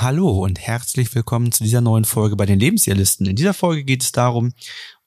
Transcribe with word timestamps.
Hallo 0.00 0.44
und 0.44 0.60
herzlich 0.60 1.12
willkommen 1.16 1.50
zu 1.50 1.64
dieser 1.64 1.80
neuen 1.80 2.04
Folge 2.04 2.36
bei 2.36 2.46
den 2.46 2.60
Lebensjahrlisten. 2.60 3.26
In 3.26 3.34
dieser 3.34 3.52
Folge 3.52 3.82
geht 3.82 4.04
es 4.04 4.12
darum, 4.12 4.52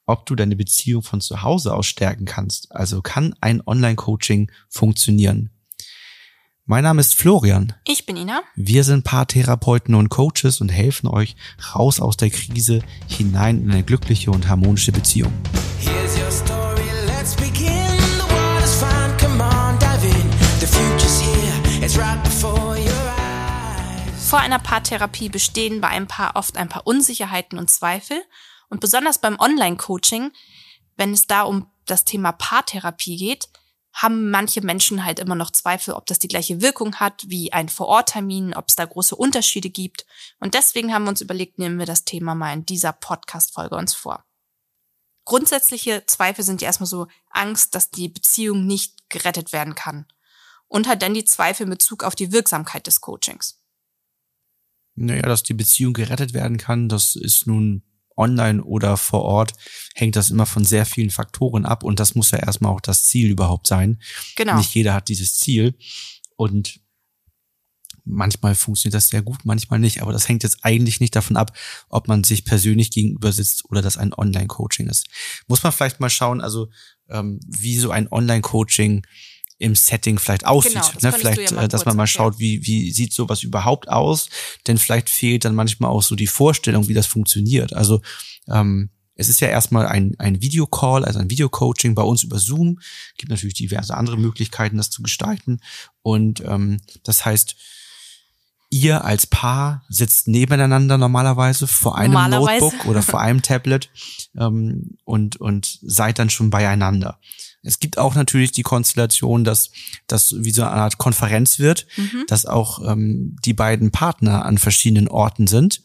ob 0.05 0.25
du 0.25 0.35
deine 0.35 0.57
Beziehung 0.57 1.01
von 1.01 1.21
zu 1.21 1.43
Hause 1.43 1.73
aus 1.73 1.87
stärken 1.87 2.25
kannst. 2.25 2.69
Also 2.73 3.01
kann 3.01 3.33
ein 3.39 3.65
Online-Coaching 3.65 4.51
funktionieren? 4.67 5.49
Mein 6.65 6.83
Name 6.83 6.99
ist 6.99 7.15
Florian. 7.15 7.73
Ich 7.87 8.05
bin 8.05 8.17
Ina. 8.17 8.41
Wir 8.57 8.83
sind 8.83 9.05
Paartherapeuten 9.05 9.95
und 9.95 10.09
Coaches 10.09 10.59
und 10.59 10.67
helfen 10.67 11.07
euch 11.07 11.37
raus 11.73 12.01
aus 12.01 12.17
der 12.17 12.29
Krise 12.29 12.81
hinein 13.07 13.61
in 13.61 13.71
eine 13.71 13.83
glückliche 13.83 14.29
und 14.31 14.49
harmonische 14.49 14.91
Beziehung. 14.91 15.31
Vor 24.31 24.39
einer 24.39 24.59
Paartherapie 24.59 25.27
bestehen 25.27 25.81
bei 25.81 25.89
einem 25.89 26.07
Paar 26.07 26.37
oft 26.37 26.55
ein 26.55 26.69
paar 26.69 26.87
Unsicherheiten 26.87 27.59
und 27.59 27.69
Zweifel. 27.69 28.23
Und 28.69 28.79
besonders 28.79 29.19
beim 29.19 29.37
Online-Coaching, 29.37 30.31
wenn 30.95 31.11
es 31.11 31.27
da 31.27 31.41
um 31.41 31.69
das 31.85 32.05
Thema 32.05 32.31
Paartherapie 32.31 33.17
geht, 33.17 33.49
haben 33.91 34.31
manche 34.31 34.61
Menschen 34.61 35.03
halt 35.03 35.19
immer 35.19 35.35
noch 35.35 35.51
Zweifel, 35.51 35.95
ob 35.95 36.05
das 36.05 36.17
die 36.17 36.29
gleiche 36.29 36.61
Wirkung 36.61 36.95
hat 36.95 37.25
wie 37.27 37.51
ein 37.51 37.67
Vororttermin, 37.67 38.53
ob 38.53 38.69
es 38.69 38.77
da 38.77 38.85
große 38.85 39.17
Unterschiede 39.17 39.69
gibt. 39.69 40.05
Und 40.39 40.53
deswegen 40.53 40.93
haben 40.93 41.03
wir 41.03 41.09
uns 41.09 41.19
überlegt, 41.19 41.59
nehmen 41.59 41.77
wir 41.77 41.85
das 41.85 42.05
Thema 42.05 42.33
mal 42.33 42.53
in 42.53 42.65
dieser 42.65 42.93
Podcast-Folge 42.93 43.75
uns 43.75 43.93
vor. 43.93 44.23
Grundsätzliche 45.25 46.05
Zweifel 46.05 46.45
sind 46.45 46.61
ja 46.61 46.67
erstmal 46.67 46.87
so 46.87 47.07
Angst, 47.31 47.75
dass 47.75 47.91
die 47.91 48.07
Beziehung 48.07 48.65
nicht 48.65 49.09
gerettet 49.09 49.51
werden 49.51 49.75
kann. 49.75 50.07
Und 50.69 50.87
halt 50.87 51.01
dann 51.01 51.13
die 51.13 51.25
Zweifel 51.25 51.63
in 51.63 51.69
Bezug 51.69 52.05
auf 52.05 52.15
die 52.15 52.31
Wirksamkeit 52.31 52.87
des 52.87 53.01
Coachings 53.01 53.60
naja, 55.05 55.23
dass 55.23 55.43
die 55.43 55.53
Beziehung 55.53 55.93
gerettet 55.93 56.33
werden 56.33 56.57
kann, 56.57 56.89
das 56.89 57.15
ist 57.15 57.47
nun 57.47 57.83
online 58.17 58.63
oder 58.63 58.97
vor 58.97 59.23
Ort, 59.23 59.53
hängt 59.95 60.15
das 60.15 60.29
immer 60.29 60.45
von 60.45 60.65
sehr 60.65 60.85
vielen 60.85 61.09
Faktoren 61.09 61.65
ab 61.65 61.83
und 61.83 61.99
das 61.99 62.15
muss 62.15 62.31
ja 62.31 62.39
erstmal 62.39 62.71
auch 62.71 62.81
das 62.81 63.05
Ziel 63.05 63.29
überhaupt 63.29 63.67
sein. 63.67 64.01
Genau. 64.35 64.57
Nicht 64.57 64.73
jeder 64.73 64.93
hat 64.93 65.09
dieses 65.09 65.37
Ziel 65.37 65.75
und 66.35 66.79
manchmal 68.03 68.55
funktioniert 68.55 68.95
das 68.95 69.09
sehr 69.09 69.21
gut, 69.21 69.39
manchmal 69.43 69.79
nicht, 69.79 70.01
aber 70.01 70.11
das 70.11 70.27
hängt 70.27 70.43
jetzt 70.43 70.63
eigentlich 70.63 70.99
nicht 70.99 71.15
davon 71.15 71.37
ab, 71.37 71.55
ob 71.89 72.07
man 72.07 72.23
sich 72.23 72.45
persönlich 72.45 72.91
gegenüber 72.91 73.31
sitzt 73.31 73.65
oder 73.69 73.81
das 73.81 73.97
ein 73.97 74.13
Online-Coaching 74.13 74.87
ist. 74.87 75.07
Muss 75.47 75.63
man 75.63 75.71
vielleicht 75.71 75.99
mal 75.99 76.09
schauen, 76.09 76.41
also 76.41 76.69
ähm, 77.09 77.39
wie 77.47 77.77
so 77.77 77.91
ein 77.91 78.11
Online-Coaching 78.11 79.05
im 79.61 79.75
Setting 79.75 80.17
vielleicht 80.17 80.45
aussieht. 80.45 80.73
Genau, 80.73 80.89
das 80.93 81.03
ne? 81.03 81.11
Vielleicht, 81.13 81.51
ja 81.51 81.61
äh, 81.61 81.67
dass 81.67 81.85
man 81.85 81.95
mal 81.95 82.07
schaut, 82.07 82.39
wie, 82.39 82.65
wie 82.65 82.91
sieht 82.91 83.13
sowas 83.13 83.43
überhaupt 83.43 83.89
aus. 83.89 84.29
Denn 84.67 84.77
vielleicht 84.77 85.09
fehlt 85.09 85.45
dann 85.45 85.55
manchmal 85.55 85.91
auch 85.91 86.01
so 86.01 86.15
die 86.15 86.27
Vorstellung, 86.27 86.87
wie 86.87 86.93
das 86.93 87.05
funktioniert. 87.05 87.73
Also 87.73 88.01
ähm, 88.47 88.89
es 89.15 89.29
ist 89.29 89.39
ja 89.39 89.49
erstmal 89.49 89.85
ein, 89.85 90.15
ein 90.17 90.41
Videocall, 90.41 91.05
also 91.05 91.19
ein 91.19 91.29
Videocoaching 91.29 91.93
bei 91.93 92.01
uns 92.01 92.23
über 92.23 92.39
Zoom. 92.39 92.79
Gibt 93.17 93.29
natürlich 93.29 93.53
diverse 93.53 93.95
andere 93.95 94.17
Möglichkeiten, 94.17 94.77
das 94.77 94.89
zu 94.89 95.03
gestalten. 95.03 95.59
Und 96.01 96.41
ähm, 96.43 96.81
das 97.03 97.23
heißt, 97.23 97.55
ihr 98.71 99.05
als 99.05 99.27
Paar 99.27 99.83
sitzt 99.89 100.27
nebeneinander 100.27 100.97
normalerweise 100.97 101.67
vor 101.67 101.97
einem 101.97 102.13
normalerweise. 102.13 102.65
Notebook 102.65 102.85
oder 102.87 103.03
vor 103.03 103.21
einem 103.21 103.41
Tablet 103.43 103.91
ähm, 104.35 104.97
und, 105.03 105.35
und 105.35 105.77
seid 105.83 106.17
dann 106.17 106.31
schon 106.31 106.49
beieinander. 106.49 107.19
Es 107.63 107.79
gibt 107.79 107.97
auch 107.97 108.15
natürlich 108.15 108.51
die 108.51 108.63
Konstellation, 108.63 109.43
dass 109.43 109.71
das 110.07 110.35
wie 110.37 110.51
so 110.51 110.63
eine 110.63 110.71
Art 110.71 110.97
Konferenz 110.97 111.59
wird, 111.59 111.85
mhm. 111.95 112.25
dass 112.27 112.45
auch 112.45 112.81
ähm, 112.91 113.35
die 113.45 113.53
beiden 113.53 113.91
Partner 113.91 114.45
an 114.45 114.57
verschiedenen 114.57 115.07
Orten 115.07 115.47
sind. 115.47 115.83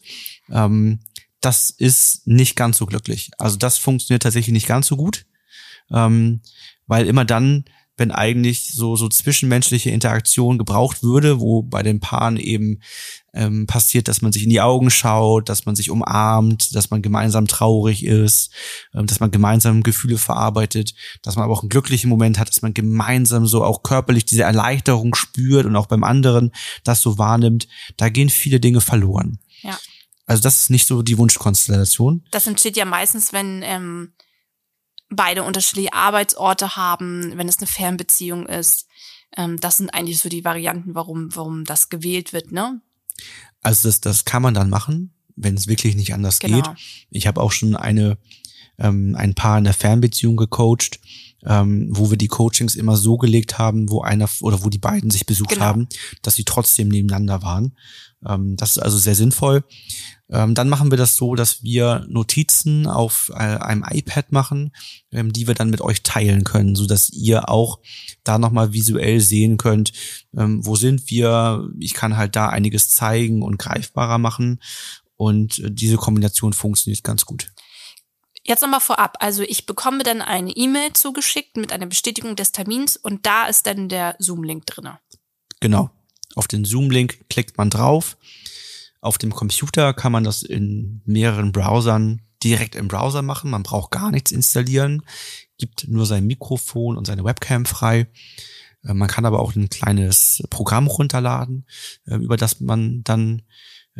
Ähm, 0.49 0.99
das 1.41 1.69
ist 1.69 2.25
nicht 2.25 2.55
ganz 2.55 2.77
so 2.77 2.85
glücklich. 2.85 3.31
Also 3.37 3.57
das 3.57 3.77
funktioniert 3.77 4.23
tatsächlich 4.23 4.53
nicht 4.53 4.67
ganz 4.67 4.87
so 4.87 4.97
gut, 4.97 5.25
ähm, 5.91 6.41
weil 6.87 7.05
immer 7.05 7.25
dann 7.25 7.65
wenn 7.97 8.11
eigentlich 8.11 8.71
so, 8.71 8.95
so 8.95 9.09
zwischenmenschliche 9.09 9.89
Interaktion 9.89 10.57
gebraucht 10.57 11.03
würde, 11.03 11.39
wo 11.39 11.63
bei 11.63 11.83
den 11.83 11.99
Paaren 11.99 12.37
eben 12.37 12.79
ähm, 13.33 13.67
passiert, 13.67 14.07
dass 14.07 14.21
man 14.21 14.31
sich 14.31 14.43
in 14.43 14.49
die 14.49 14.61
Augen 14.61 14.89
schaut, 14.89 15.49
dass 15.49 15.65
man 15.65 15.75
sich 15.75 15.89
umarmt, 15.89 16.75
dass 16.75 16.91
man 16.91 17.01
gemeinsam 17.01 17.47
traurig 17.47 18.05
ist, 18.05 18.51
ähm, 18.93 19.07
dass 19.07 19.19
man 19.19 19.31
gemeinsam 19.31 19.83
Gefühle 19.83 20.17
verarbeitet, 20.17 20.93
dass 21.23 21.35
man 21.35 21.45
aber 21.45 21.53
auch 21.53 21.61
einen 21.61 21.69
glücklichen 21.69 22.09
Moment 22.09 22.39
hat, 22.39 22.49
dass 22.49 22.61
man 22.61 22.73
gemeinsam 22.73 23.47
so 23.47 23.63
auch 23.63 23.83
körperlich 23.83 24.25
diese 24.25 24.43
Erleichterung 24.43 25.15
spürt 25.15 25.65
und 25.65 25.75
auch 25.75 25.87
beim 25.87 26.03
anderen 26.03 26.51
das 26.83 27.01
so 27.01 27.17
wahrnimmt. 27.17 27.67
Da 27.97 28.09
gehen 28.09 28.29
viele 28.29 28.59
Dinge 28.59 28.81
verloren. 28.81 29.39
Ja. 29.61 29.77
Also 30.27 30.43
das 30.43 30.61
ist 30.61 30.69
nicht 30.69 30.85
so 30.85 31.01
die 31.01 31.17
Wunschkonstellation. 31.17 32.23
Das 32.31 32.47
entsteht 32.47 32.75
ja 32.77 32.85
meistens, 32.85 33.33
wenn 33.33 33.61
ähm, 33.63 34.13
beide 35.09 35.43
unterschiedliche 35.43 35.93
Arbeitsorte 35.93 36.75
haben, 36.75 37.37
wenn 37.37 37.47
es 37.47 37.57
eine 37.57 37.67
Fernbeziehung 37.67 38.45
ist. 38.47 38.87
Ähm, 39.35 39.59
das 39.59 39.77
sind 39.77 39.89
eigentlich 39.93 40.19
so 40.19 40.29
die 40.29 40.45
Varianten, 40.45 40.95
warum, 40.95 41.35
warum 41.35 41.63
das 41.63 41.89
gewählt 41.89 42.33
wird, 42.33 42.51
ne? 42.51 42.81
Also 43.61 43.87
das, 43.87 44.01
das 44.01 44.25
kann 44.25 44.41
man 44.41 44.53
dann 44.53 44.69
machen, 44.69 45.13
wenn 45.35 45.55
es 45.55 45.67
wirklich 45.67 45.95
nicht 45.95 46.13
anders 46.13 46.39
genau. 46.39 46.61
geht. 46.61 46.71
Ich 47.09 47.27
habe 47.27 47.41
auch 47.41 47.51
schon 47.51 47.75
eine 47.75 48.17
ähm, 48.79 49.15
ein 49.17 49.33
Paar 49.33 49.57
in 49.57 49.63
der 49.63 49.73
Fernbeziehung 49.73 50.37
gecoacht, 50.37 50.99
ähm, 51.45 51.89
wo 51.91 52.09
wir 52.09 52.17
die 52.17 52.27
Coachings 52.27 52.75
immer 52.75 52.97
so 52.97 53.17
gelegt 53.17 53.57
haben, 53.57 53.89
wo 53.89 54.01
einer 54.01 54.29
oder 54.41 54.63
wo 54.63 54.69
die 54.69 54.79
beiden 54.79 55.11
sich 55.11 55.25
besucht 55.25 55.51
genau. 55.51 55.65
haben, 55.65 55.87
dass 56.21 56.35
sie 56.35 56.43
trotzdem 56.43 56.89
nebeneinander 56.89 57.41
waren. 57.43 57.77
Ähm, 58.25 58.55
das 58.57 58.71
ist 58.71 58.79
also 58.79 58.97
sehr 58.97 59.15
sinnvoll. 59.15 59.63
Ähm, 60.29 60.55
dann 60.55 60.67
machen 60.67 60.91
wir 60.91 60.97
das 60.97 61.15
so, 61.15 61.35
dass 61.35 61.63
wir 61.63 62.05
Notizen 62.09 62.87
auf 62.87 63.31
äh, 63.33 63.35
einem 63.35 63.85
iPad 63.89 64.31
machen, 64.31 64.71
ähm, 65.11 65.31
die 65.31 65.47
wir 65.47 65.53
dann 65.53 65.69
mit 65.69 65.81
euch 65.81 66.03
teilen 66.03 66.43
können, 66.43 66.75
so 66.75 66.85
dass 66.85 67.09
ihr 67.11 67.49
auch 67.49 67.79
da 68.23 68.37
nochmal 68.37 68.73
visuell 68.73 69.21
sehen 69.21 69.57
könnt, 69.57 69.93
ähm, 70.35 70.65
wo 70.65 70.75
sind 70.75 71.09
wir. 71.09 71.69
Ich 71.79 71.93
kann 71.93 72.17
halt 72.17 72.35
da 72.35 72.49
einiges 72.49 72.89
zeigen 72.89 73.41
und 73.41 73.57
greifbarer 73.57 74.17
machen. 74.17 74.59
Und 75.15 75.59
äh, 75.59 75.71
diese 75.71 75.97
Kombination 75.97 76.53
funktioniert 76.53 77.03
ganz 77.03 77.25
gut. 77.25 77.51
Jetzt 78.47 78.61
nochmal 78.61 78.79
vorab. 78.79 79.17
Also 79.19 79.43
ich 79.43 79.65
bekomme 79.65 80.03
dann 80.03 80.21
eine 80.21 80.51
E-Mail 80.51 80.93
zugeschickt 80.93 81.57
mit 81.57 81.71
einer 81.71 81.85
Bestätigung 81.85 82.35
des 82.35 82.51
Termins 82.51 82.95
und 82.97 83.25
da 83.25 83.45
ist 83.47 83.67
dann 83.67 83.89
der 83.89 84.15
Zoom-Link 84.19 84.65
drinne. 84.65 84.99
Genau. 85.59 85.89
Auf 86.35 86.47
den 86.47 86.65
Zoom-Link 86.65 87.29
klickt 87.29 87.57
man 87.57 87.69
drauf 87.69 88.17
auf 89.01 89.17
dem 89.17 89.33
Computer 89.33 89.93
kann 89.93 90.11
man 90.11 90.23
das 90.23 90.43
in 90.43 91.01
mehreren 91.05 91.51
Browsern 91.51 92.21
direkt 92.43 92.75
im 92.75 92.87
Browser 92.87 93.21
machen. 93.21 93.49
Man 93.49 93.63
braucht 93.63 93.91
gar 93.91 94.11
nichts 94.11 94.31
installieren, 94.31 95.03
gibt 95.57 95.87
nur 95.87 96.05
sein 96.05 96.27
Mikrofon 96.27 96.97
und 96.97 97.05
seine 97.05 97.23
Webcam 97.23 97.65
frei. 97.65 98.07
Äh, 98.83 98.93
man 98.93 99.07
kann 99.07 99.25
aber 99.25 99.39
auch 99.39 99.55
ein 99.55 99.69
kleines 99.69 100.43
Programm 100.49 100.87
runterladen, 100.87 101.65
äh, 102.05 102.15
über 102.15 102.37
das 102.37 102.59
man 102.59 103.03
dann 103.03 103.43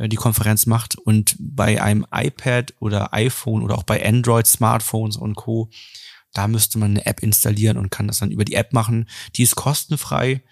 die 0.06 0.16
Konferenz 0.16 0.66
macht. 0.66 0.96
Und 0.98 1.36
bei 1.40 1.82
einem 1.82 2.06
iPad 2.12 2.74
oder 2.80 3.14
iPhone 3.14 3.64
oder 3.64 3.78
auch 3.78 3.84
bei 3.84 4.06
Android 4.06 4.48
Smartphones 4.48 5.18
und 5.18 5.36
Co. 5.36 5.70
Da 6.34 6.48
müsste 6.48 6.78
man 6.78 6.92
eine 6.92 7.06
App 7.06 7.24
installieren 7.24 7.78
und 7.78 7.90
kann 7.90 8.08
das 8.08 8.20
dann 8.20 8.32
über 8.32 8.46
die 8.46 8.56
App 8.56 8.74
machen. 8.74 9.10
Die 9.36 9.44
ist 9.44 9.56
kostenfrei. 9.56 10.44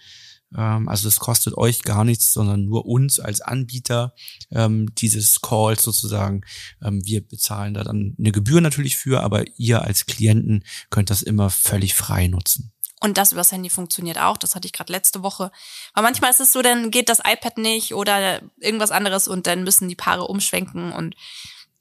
Ähm, 0.55 0.87
also 0.87 1.07
es 1.07 1.19
kostet 1.19 1.57
euch 1.57 1.83
gar 1.83 2.03
nichts, 2.03 2.33
sondern 2.33 2.65
nur 2.65 2.85
uns 2.85 3.19
als 3.19 3.41
Anbieter 3.41 4.13
ähm, 4.51 4.93
dieses 4.95 5.41
Calls 5.41 5.83
sozusagen. 5.83 6.41
Ähm, 6.81 7.01
wir 7.05 7.25
bezahlen 7.25 7.73
da 7.73 7.83
dann 7.83 8.15
eine 8.17 8.31
Gebühr 8.31 8.61
natürlich 8.61 8.95
für, 8.95 9.21
aber 9.21 9.45
ihr 9.57 9.81
als 9.81 10.05
Klienten 10.05 10.63
könnt 10.89 11.09
das 11.09 11.21
immer 11.21 11.49
völlig 11.49 11.93
frei 11.93 12.27
nutzen. 12.27 12.71
Und 13.01 13.17
das 13.17 13.33
übers 13.33 13.51
Handy 13.51 13.69
funktioniert 13.69 14.19
auch. 14.19 14.37
Das 14.37 14.55
hatte 14.55 14.67
ich 14.67 14.73
gerade 14.73 14.91
letzte 14.91 15.21
Woche. 15.21 15.51
Aber 15.93 16.07
manchmal 16.07 16.31
ist 16.31 16.39
es 16.39 16.53
so, 16.53 16.61
dann 16.61 16.91
geht 16.91 17.09
das 17.09 17.19
iPad 17.19 17.57
nicht 17.57 17.93
oder 17.93 18.41
irgendwas 18.59 18.91
anderes 18.91 19.27
und 19.27 19.47
dann 19.47 19.63
müssen 19.63 19.89
die 19.89 19.95
Paare 19.95 20.27
umschwenken 20.27 20.91
und 20.91 21.15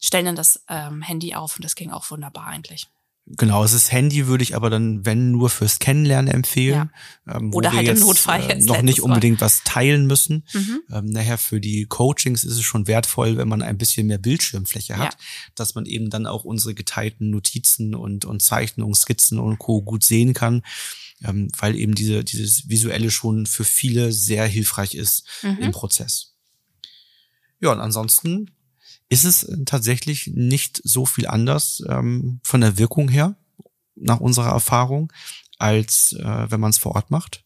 stellen 0.00 0.26
dann 0.26 0.36
das 0.36 0.64
ähm, 0.68 1.02
Handy 1.02 1.34
auf 1.34 1.56
und 1.56 1.64
das 1.64 1.76
ging 1.76 1.90
auch 1.90 2.10
wunderbar 2.10 2.46
eigentlich. 2.46 2.88
Genau, 3.26 3.64
es 3.64 3.72
ist 3.72 3.90
Handy, 3.90 4.26
würde 4.26 4.42
ich 4.42 4.54
aber 4.54 4.68
dann, 4.68 5.06
wenn 5.06 5.30
nur 5.30 5.48
fürs 5.48 5.78
Kennenlernen 5.78 6.30
empfehlen. 6.30 6.90
Ja. 7.26 7.36
Ähm, 7.36 7.54
Oder 7.54 7.72
halt 7.72 7.86
jetzt, 7.86 8.00
im 8.00 8.06
Notfall 8.06 8.42
äh, 8.42 8.48
jetzt. 8.48 8.66
Noch 8.66 8.82
nicht 8.82 9.00
unbedingt 9.00 9.40
was 9.40 9.62
teilen 9.64 10.06
müssen. 10.06 10.44
Mhm. 10.52 10.80
Ähm, 10.92 11.06
nachher 11.06 11.38
für 11.38 11.58
die 11.58 11.86
Coachings 11.86 12.44
ist 12.44 12.52
es 12.52 12.62
schon 12.62 12.86
wertvoll, 12.86 13.38
wenn 13.38 13.48
man 13.48 13.62
ein 13.62 13.78
bisschen 13.78 14.08
mehr 14.08 14.18
Bildschirmfläche 14.18 14.98
hat, 14.98 15.14
ja. 15.14 15.18
dass 15.54 15.74
man 15.74 15.86
eben 15.86 16.10
dann 16.10 16.26
auch 16.26 16.44
unsere 16.44 16.74
geteilten 16.74 17.30
Notizen 17.30 17.94
und, 17.94 18.26
und 18.26 18.42
Zeichnungen, 18.42 18.94
Skizzen 18.94 19.38
und 19.38 19.58
Co. 19.58 19.80
gut 19.80 20.04
sehen 20.04 20.34
kann. 20.34 20.62
Ähm, 21.24 21.48
weil 21.58 21.76
eben 21.76 21.94
diese, 21.94 22.22
dieses 22.22 22.68
Visuelle 22.68 23.10
schon 23.10 23.46
für 23.46 23.64
viele 23.64 24.12
sehr 24.12 24.46
hilfreich 24.46 24.94
ist 24.94 25.26
mhm. 25.42 25.58
im 25.58 25.72
Prozess. 25.72 26.34
Ja, 27.60 27.72
und 27.72 27.80
ansonsten 27.80 28.50
ist 29.08 29.24
es 29.24 29.44
äh, 29.44 29.64
tatsächlich 29.64 30.28
nicht 30.34 30.80
so 30.84 31.06
viel 31.06 31.26
anders 31.26 31.82
ähm, 31.88 32.40
von 32.42 32.60
der 32.60 32.78
Wirkung 32.78 33.08
her, 33.08 33.36
nach 33.96 34.20
unserer 34.20 34.50
Erfahrung, 34.50 35.12
als 35.58 36.12
äh, 36.12 36.50
wenn 36.50 36.60
man 36.60 36.70
es 36.70 36.78
vor 36.78 36.94
Ort 36.94 37.10
macht. 37.10 37.44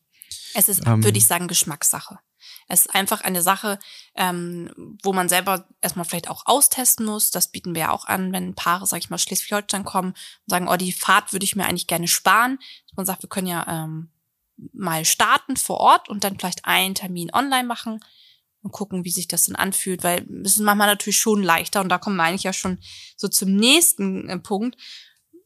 Es 0.54 0.68
ist, 0.68 0.86
ähm, 0.86 1.04
würde 1.04 1.18
ich 1.18 1.26
sagen, 1.26 1.46
Geschmackssache. 1.46 2.18
Es 2.68 2.80
ist 2.80 2.94
einfach 2.94 3.22
eine 3.22 3.42
Sache, 3.42 3.78
ähm, 4.14 4.96
wo 5.02 5.12
man 5.12 5.28
selber 5.28 5.66
erstmal 5.80 6.04
vielleicht 6.04 6.28
auch 6.28 6.44
austesten 6.44 7.06
muss. 7.06 7.30
Das 7.30 7.48
bieten 7.48 7.74
wir 7.74 7.82
ja 7.82 7.90
auch 7.90 8.04
an, 8.04 8.32
wenn 8.32 8.54
Paare, 8.54 8.86
sag 8.86 8.98
ich 8.98 9.10
mal, 9.10 9.18
Schleswig-Holstein 9.18 9.84
kommen 9.84 10.10
und 10.10 10.50
sagen, 10.50 10.68
oh, 10.68 10.76
die 10.76 10.92
Fahrt 10.92 11.32
würde 11.32 11.44
ich 11.44 11.56
mir 11.56 11.64
eigentlich 11.64 11.86
gerne 11.86 12.08
sparen. 12.08 12.58
Man 12.94 13.06
sagt, 13.06 13.22
wir 13.22 13.28
können 13.28 13.46
ja 13.46 13.66
ähm, 13.68 14.10
mal 14.72 15.04
starten 15.04 15.56
vor 15.56 15.78
Ort 15.78 16.08
und 16.08 16.24
dann 16.24 16.38
vielleicht 16.38 16.66
einen 16.66 16.94
Termin 16.94 17.32
online 17.32 17.66
machen 17.66 18.00
und 18.62 18.72
gucken, 18.72 19.04
wie 19.04 19.10
sich 19.10 19.28
das 19.28 19.46
dann 19.46 19.56
anfühlt, 19.56 20.02
weil 20.04 20.26
es 20.44 20.56
ist 20.56 20.60
manchmal 20.60 20.88
natürlich 20.88 21.18
schon 21.18 21.42
leichter 21.42 21.80
und 21.80 21.88
da 21.88 21.98
kommen 21.98 22.16
wir 22.16 22.24
eigentlich 22.24 22.42
ja 22.42 22.52
schon 22.52 22.78
so 23.16 23.28
zum 23.28 23.54
nächsten 23.54 24.28
äh, 24.28 24.38
Punkt. 24.38 24.76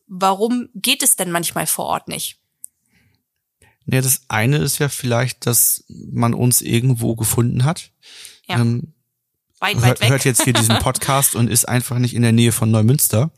Warum 0.07 0.71
geht 0.75 1.03
es 1.03 1.17
denn 1.17 1.31
manchmal 1.31 1.67
vor 1.67 1.87
Ort 1.87 2.09
nicht? 2.09 2.42
Ja, 3.87 4.01
das 4.01 4.23
eine 4.29 4.59
ist 4.59 4.79
ja 4.79 4.89
vielleicht, 4.89 5.47
dass 5.47 5.85
man 5.89 6.35
uns 6.35 6.63
irgendwo 6.63 7.17
gefunden 7.17 7.65
hat. 7.65 7.91
Ja. 8.49 8.61
Ähm, 8.61 8.95
weit, 9.63 9.77
weit 9.77 9.85
hört, 9.85 10.01
weg. 10.01 10.11
hört 10.11 10.25
jetzt 10.25 10.45
hier 10.45 10.53
diesen 10.53 10.79
Podcast 10.81 11.35
und 11.35 11.49
ist 11.49 11.69
einfach 11.69 11.99
nicht 11.99 12.15
in 12.15 12.23
der 12.23 12.33
Nähe 12.33 12.53
von 12.53 12.71
Neumünster, 12.71 13.31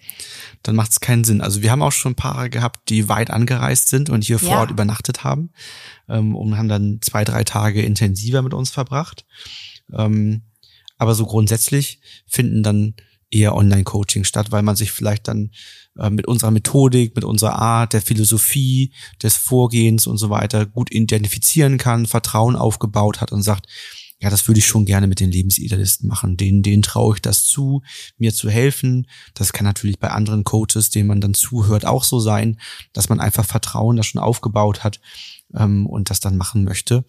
dann 0.63 0.75
macht 0.75 0.93
es 0.93 1.01
keinen 1.01 1.25
Sinn. 1.25 1.41
Also 1.41 1.63
wir 1.63 1.71
haben 1.71 1.83
auch 1.83 1.93
schon 1.93 2.15
Paare 2.15 2.51
gehabt, 2.51 2.89
die 2.89 3.09
weit 3.09 3.31
angereist 3.31 3.89
sind 3.89 4.11
und 4.11 4.25
hier 4.25 4.39
vor 4.39 4.51
ja. 4.51 4.61
Ort 4.61 4.71
übernachtet 4.71 5.25
haben 5.25 5.51
ähm, 6.09 6.35
und 6.35 6.57
haben 6.57 6.69
dann 6.69 6.99
zwei, 7.03 7.25
drei 7.25 7.45
Tage 7.45 7.83
intensiver 7.83 8.43
mit 8.43 8.55
uns 8.55 8.71
verbracht. 8.71 9.27
Ähm, 9.93 10.43
aber 10.97 11.15
so 11.15 11.27
grundsätzlich 11.27 12.01
finden 12.27 12.63
dann 12.63 12.95
eher 13.35 13.55
Online-Coaching 13.55 14.25
statt, 14.25 14.53
weil 14.53 14.63
man 14.63 14.77
sich 14.77 14.93
vielleicht 14.93 15.29
dann 15.29 15.51
äh, 15.99 16.11
mit 16.11 16.27
unserer 16.27 16.51
Methodik, 16.51 17.15
mit 17.15 17.25
unserer 17.25 17.57
Art, 17.57 17.93
der 17.93 18.03
Philosophie, 18.03 18.93
des 19.23 19.37
Vorgehens 19.37 20.07
und 20.07 20.19
so 20.19 20.31
weiter 20.31 20.67
gut 20.67 20.93
identifizieren 20.93 21.79
kann, 21.79 22.07
Vertrauen 22.07 22.57
aufgebaut 22.57 23.21
hat 23.21 23.33
und 23.33 23.43
sagt, 23.43 23.67
ja, 24.21 24.31
das 24.31 24.49
würde 24.49 24.59
ich 24.59 24.67
schon 24.67 24.87
gerne 24.87 25.07
mit 25.07 25.21
den 25.21 25.31
Lebensidealisten 25.31 26.09
machen. 26.09 26.37
Denen, 26.37 26.63
denen 26.63 26.83
traue 26.83 27.17
ich 27.17 27.21
das 27.21 27.45
zu, 27.45 27.83
mir 28.17 28.33
zu 28.33 28.49
helfen. 28.49 29.07
Das 29.35 29.53
kann 29.53 29.67
natürlich 29.67 29.99
bei 29.99 30.11
anderen 30.11 30.45
Coaches, 30.45 30.91
denen 30.91 31.09
man 31.09 31.21
dann 31.21 31.35
zuhört, 31.35 31.85
auch 31.85 32.05
so 32.05 32.21
sein, 32.21 32.59
dass 32.93 33.09
man 33.09 33.21
einfach 33.21 33.45
Vertrauen 33.45 33.97
da 33.97 34.03
schon 34.03 34.23
aufgebaut 34.23 34.85
hat 34.85 35.01
ähm, 35.55 35.87
und 35.87 36.11
das 36.11 36.21
dann 36.21 36.37
machen 36.37 36.65
möchte. 36.65 37.05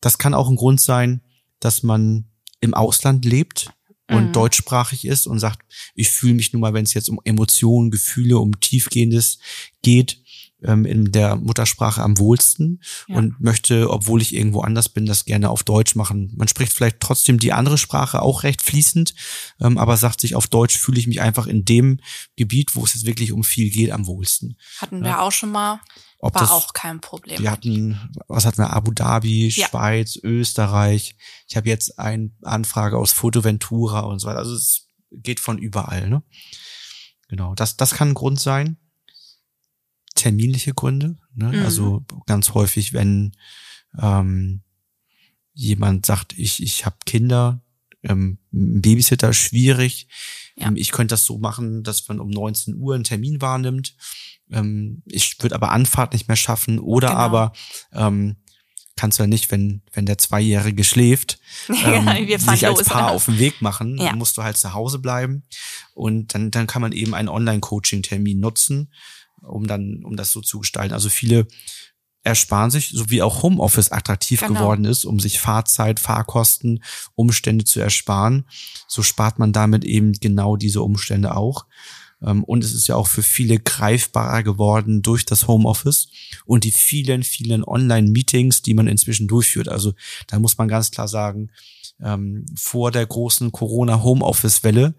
Das 0.00 0.18
kann 0.18 0.34
auch 0.34 0.48
ein 0.48 0.56
Grund 0.56 0.80
sein, 0.80 1.20
dass 1.60 1.82
man 1.82 2.24
im 2.60 2.74
Ausland 2.74 3.24
lebt 3.24 3.70
und 4.10 4.28
mhm. 4.28 4.32
deutschsprachig 4.32 5.06
ist 5.06 5.26
und 5.26 5.38
sagt, 5.38 5.62
ich 5.94 6.10
fühle 6.10 6.34
mich 6.34 6.52
nun 6.52 6.60
mal, 6.60 6.74
wenn 6.74 6.84
es 6.84 6.94
jetzt 6.94 7.08
um 7.08 7.20
Emotionen, 7.24 7.90
Gefühle, 7.90 8.38
um 8.38 8.60
Tiefgehendes 8.60 9.38
geht, 9.82 10.18
ähm, 10.64 10.84
in 10.84 11.12
der 11.12 11.36
Muttersprache 11.36 12.02
am 12.02 12.18
wohlsten 12.18 12.82
ja. 13.08 13.16
und 13.16 13.40
möchte, 13.40 13.90
obwohl 13.90 14.22
ich 14.22 14.34
irgendwo 14.34 14.60
anders 14.60 14.88
bin, 14.88 15.06
das 15.06 15.24
gerne 15.24 15.50
auf 15.50 15.62
Deutsch 15.62 15.94
machen. 15.94 16.32
Man 16.36 16.48
spricht 16.48 16.72
vielleicht 16.72 17.00
trotzdem 17.00 17.38
die 17.38 17.52
andere 17.52 17.78
Sprache 17.78 18.22
auch 18.22 18.42
recht 18.42 18.62
fließend, 18.62 19.14
ähm, 19.60 19.78
aber 19.78 19.96
sagt 19.96 20.20
sich, 20.20 20.34
auf 20.34 20.48
Deutsch 20.48 20.78
fühle 20.78 20.98
ich 20.98 21.06
mich 21.06 21.20
einfach 21.20 21.46
in 21.46 21.64
dem 21.64 22.00
Gebiet, 22.36 22.74
wo 22.74 22.84
es 22.84 22.94
jetzt 22.94 23.06
wirklich 23.06 23.32
um 23.32 23.44
viel 23.44 23.70
geht, 23.70 23.90
am 23.90 24.06
wohlsten. 24.06 24.56
Hatten 24.78 25.00
wir 25.00 25.10
ja. 25.10 25.20
auch 25.20 25.32
schon 25.32 25.50
mal. 25.50 25.80
Ob 26.24 26.34
war 26.34 26.42
das, 26.42 26.50
auch 26.50 26.72
kein 26.72 27.00
Problem. 27.00 27.38
Wir 27.38 27.50
hatten, 27.50 28.10
was 28.28 28.46
hatten 28.46 28.58
wir, 28.58 28.72
Abu 28.72 28.92
Dhabi, 28.92 29.48
ja. 29.48 29.68
Schweiz, 29.68 30.16
Österreich. 30.16 31.16
Ich 31.46 31.56
habe 31.56 31.68
jetzt 31.68 31.98
eine 31.98 32.30
Anfrage 32.42 32.96
aus 32.96 33.12
Fotoventura 33.12 34.00
und 34.00 34.20
so 34.20 34.28
weiter. 34.28 34.38
Also 34.38 34.54
es 34.54 34.88
geht 35.10 35.38
von 35.38 35.58
überall. 35.58 36.08
Ne? 36.08 36.22
Genau, 37.28 37.54
das, 37.54 37.76
das 37.76 37.94
kann 37.94 38.10
ein 38.10 38.14
Grund 38.14 38.40
sein 38.40 38.78
terminliche 40.14 40.74
Gründe. 40.74 41.18
Ne? 41.34 41.48
Mhm. 41.48 41.64
Also 41.64 42.04
ganz 42.26 42.54
häufig, 42.54 42.92
wenn 42.92 43.32
ähm, 44.00 44.62
jemand 45.52 46.06
sagt, 46.06 46.32
ich, 46.38 46.62
ich 46.62 46.86
habe 46.86 46.96
Kinder, 47.04 47.60
ähm, 48.04 48.38
Babysitter 48.50 49.32
schwierig. 49.32 50.08
Ja. 50.56 50.68
Ähm, 50.68 50.76
ich 50.76 50.92
könnte 50.92 51.12
das 51.12 51.24
so 51.24 51.38
machen, 51.38 51.82
dass 51.82 52.06
man 52.08 52.20
um 52.20 52.30
19 52.30 52.76
Uhr 52.76 52.94
einen 52.94 53.04
Termin 53.04 53.40
wahrnimmt. 53.40 53.96
Ähm, 54.50 55.02
ich 55.06 55.42
würde 55.42 55.54
aber 55.54 55.72
Anfahrt 55.72 56.12
nicht 56.12 56.28
mehr 56.28 56.36
schaffen. 56.36 56.78
Oder 56.78 57.08
genau. 57.08 57.20
aber 57.20 57.52
ähm, 57.92 58.36
kannst 58.96 59.18
du 59.18 59.24
ja 59.24 59.26
nicht, 59.26 59.50
wenn, 59.50 59.82
wenn 59.92 60.06
der 60.06 60.18
Zweijährige 60.18 60.84
schläft, 60.84 61.40
ähm, 61.68 62.28
ja, 62.28 62.38
sich 62.38 62.66
als 62.66 62.84
Paar 62.84 63.10
auf 63.10 63.24
den 63.24 63.38
Weg 63.38 63.60
machen, 63.60 63.98
ja. 63.98 64.10
dann 64.10 64.18
musst 64.18 64.36
du 64.36 64.42
halt 64.42 64.56
zu 64.56 64.72
Hause 64.72 64.98
bleiben. 64.98 65.42
Und 65.94 66.34
dann, 66.34 66.50
dann 66.50 66.66
kann 66.66 66.82
man 66.82 66.92
eben 66.92 67.14
einen 67.14 67.28
Online-Coaching-Termin 67.28 68.38
nutzen 68.38 68.90
um 69.46 69.66
dann, 69.66 70.04
um 70.04 70.16
das 70.16 70.32
so 70.32 70.40
zu 70.40 70.60
gestalten. 70.60 70.94
Also 70.94 71.08
viele 71.08 71.46
ersparen 72.24 72.70
sich, 72.70 72.88
so 72.88 73.10
wie 73.10 73.22
auch 73.22 73.42
Homeoffice 73.42 73.92
attraktiv 73.92 74.40
genau. 74.40 74.54
geworden 74.54 74.86
ist, 74.86 75.04
um 75.04 75.20
sich 75.20 75.38
Fahrzeit, 75.38 76.00
Fahrkosten, 76.00 76.82
Umstände 77.14 77.64
zu 77.64 77.80
ersparen. 77.80 78.46
So 78.88 79.02
spart 79.02 79.38
man 79.38 79.52
damit 79.52 79.84
eben 79.84 80.12
genau 80.14 80.56
diese 80.56 80.82
Umstände 80.82 81.36
auch. 81.36 81.66
Ähm, 82.22 82.42
und 82.42 82.64
es 82.64 82.74
ist 82.74 82.86
ja 82.88 82.96
auch 82.96 83.08
für 83.08 83.22
viele 83.22 83.58
greifbarer 83.58 84.42
geworden 84.42 85.02
durch 85.02 85.26
das 85.26 85.46
Homeoffice 85.46 86.08
und 86.46 86.64
die 86.64 86.72
vielen, 86.72 87.22
vielen 87.22 87.62
Online-Meetings, 87.62 88.62
die 88.62 88.74
man 88.74 88.88
inzwischen 88.88 89.28
durchführt. 89.28 89.68
Also 89.68 89.92
da 90.26 90.38
muss 90.38 90.56
man 90.56 90.68
ganz 90.68 90.90
klar 90.90 91.08
sagen, 91.08 91.50
ähm, 92.02 92.46
vor 92.56 92.90
der 92.90 93.06
großen 93.06 93.52
Corona-Homeoffice-Welle 93.52 94.94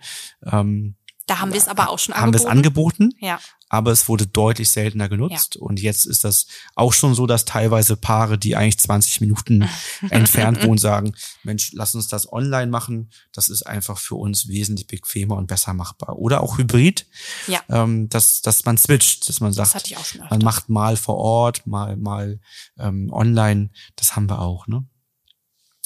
ähm, 0.45 0.95
da 1.27 1.39
haben 1.39 1.51
wir 1.51 1.60
es 1.60 1.68
aber 1.68 1.89
auch 1.89 2.00
schon 2.00 2.13
angeboten. 2.13 2.25
Haben 2.25 2.33
wir 2.33 2.39
es 2.39 2.57
angeboten? 2.57 3.10
Ja 3.19 3.39
aber 3.75 3.92
es 3.92 4.07
wurde 4.07 4.27
deutlich 4.27 4.69
seltener 4.69 5.10
genutzt. 5.10 5.56
Ja. 5.56 5.62
Und 5.62 5.81
jetzt 5.81 6.06
ist 6.06 6.24
das 6.24 6.45
auch 6.75 6.94
schon 6.94 7.16
so, 7.16 7.25
dass 7.25 7.45
teilweise 7.45 7.98
Paare, 7.98 8.38
die 8.38 8.56
eigentlich 8.56 8.80
20 8.80 9.22
Minuten 9.22 9.68
entfernt 10.10 10.63
wohnen, 10.63 10.77
sagen, 10.77 11.16
Mensch, 11.44 11.72
lass 11.74 11.95
uns 11.95 12.07
das 12.07 12.31
online 12.31 12.68
machen. 12.68 13.10
Das 13.33 13.50
ist 13.50 13.63
einfach 13.63 13.98
für 13.98 14.16
uns 14.16 14.48
wesentlich 14.48 14.88
bequemer 14.88 15.36
und 15.36 15.48
besser 15.48 15.74
machbar. 15.74 16.18
Oder 16.18 16.42
auch 16.42 16.57
Hybrid, 16.57 17.07
ja. 17.48 17.62
ähm, 17.69 18.07
dass, 18.10 18.42
dass 18.42 18.66
man 18.66 18.77
switcht, 18.77 19.27
dass 19.27 19.39
man 19.39 19.51
sagt, 19.51 19.92
das 19.92 20.16
man 20.30 20.39
macht 20.39 20.69
mal 20.69 20.95
vor 20.95 21.18
Ort, 21.18 21.66
mal, 21.66 21.98
mal 21.98 22.39
ähm, 22.77 23.12
online. 23.12 23.72
Das 23.95 24.16
haben 24.16 24.30
wir 24.30 24.39
auch. 24.39 24.68
Ne? 24.68 24.86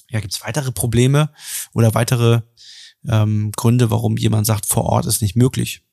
Ja, 0.09 0.19
gibt's 0.19 0.43
weitere 0.43 0.71
Probleme 0.71 1.31
oder 1.73 1.93
weitere 1.93 2.41
ähm, 3.07 3.51
Gründe, 3.55 3.91
warum 3.91 4.17
jemand 4.17 4.45
sagt, 4.45 4.65
vor 4.65 4.85
Ort 4.85 5.05
ist 5.05 5.21
nicht 5.21 5.35
möglich? 5.35 5.83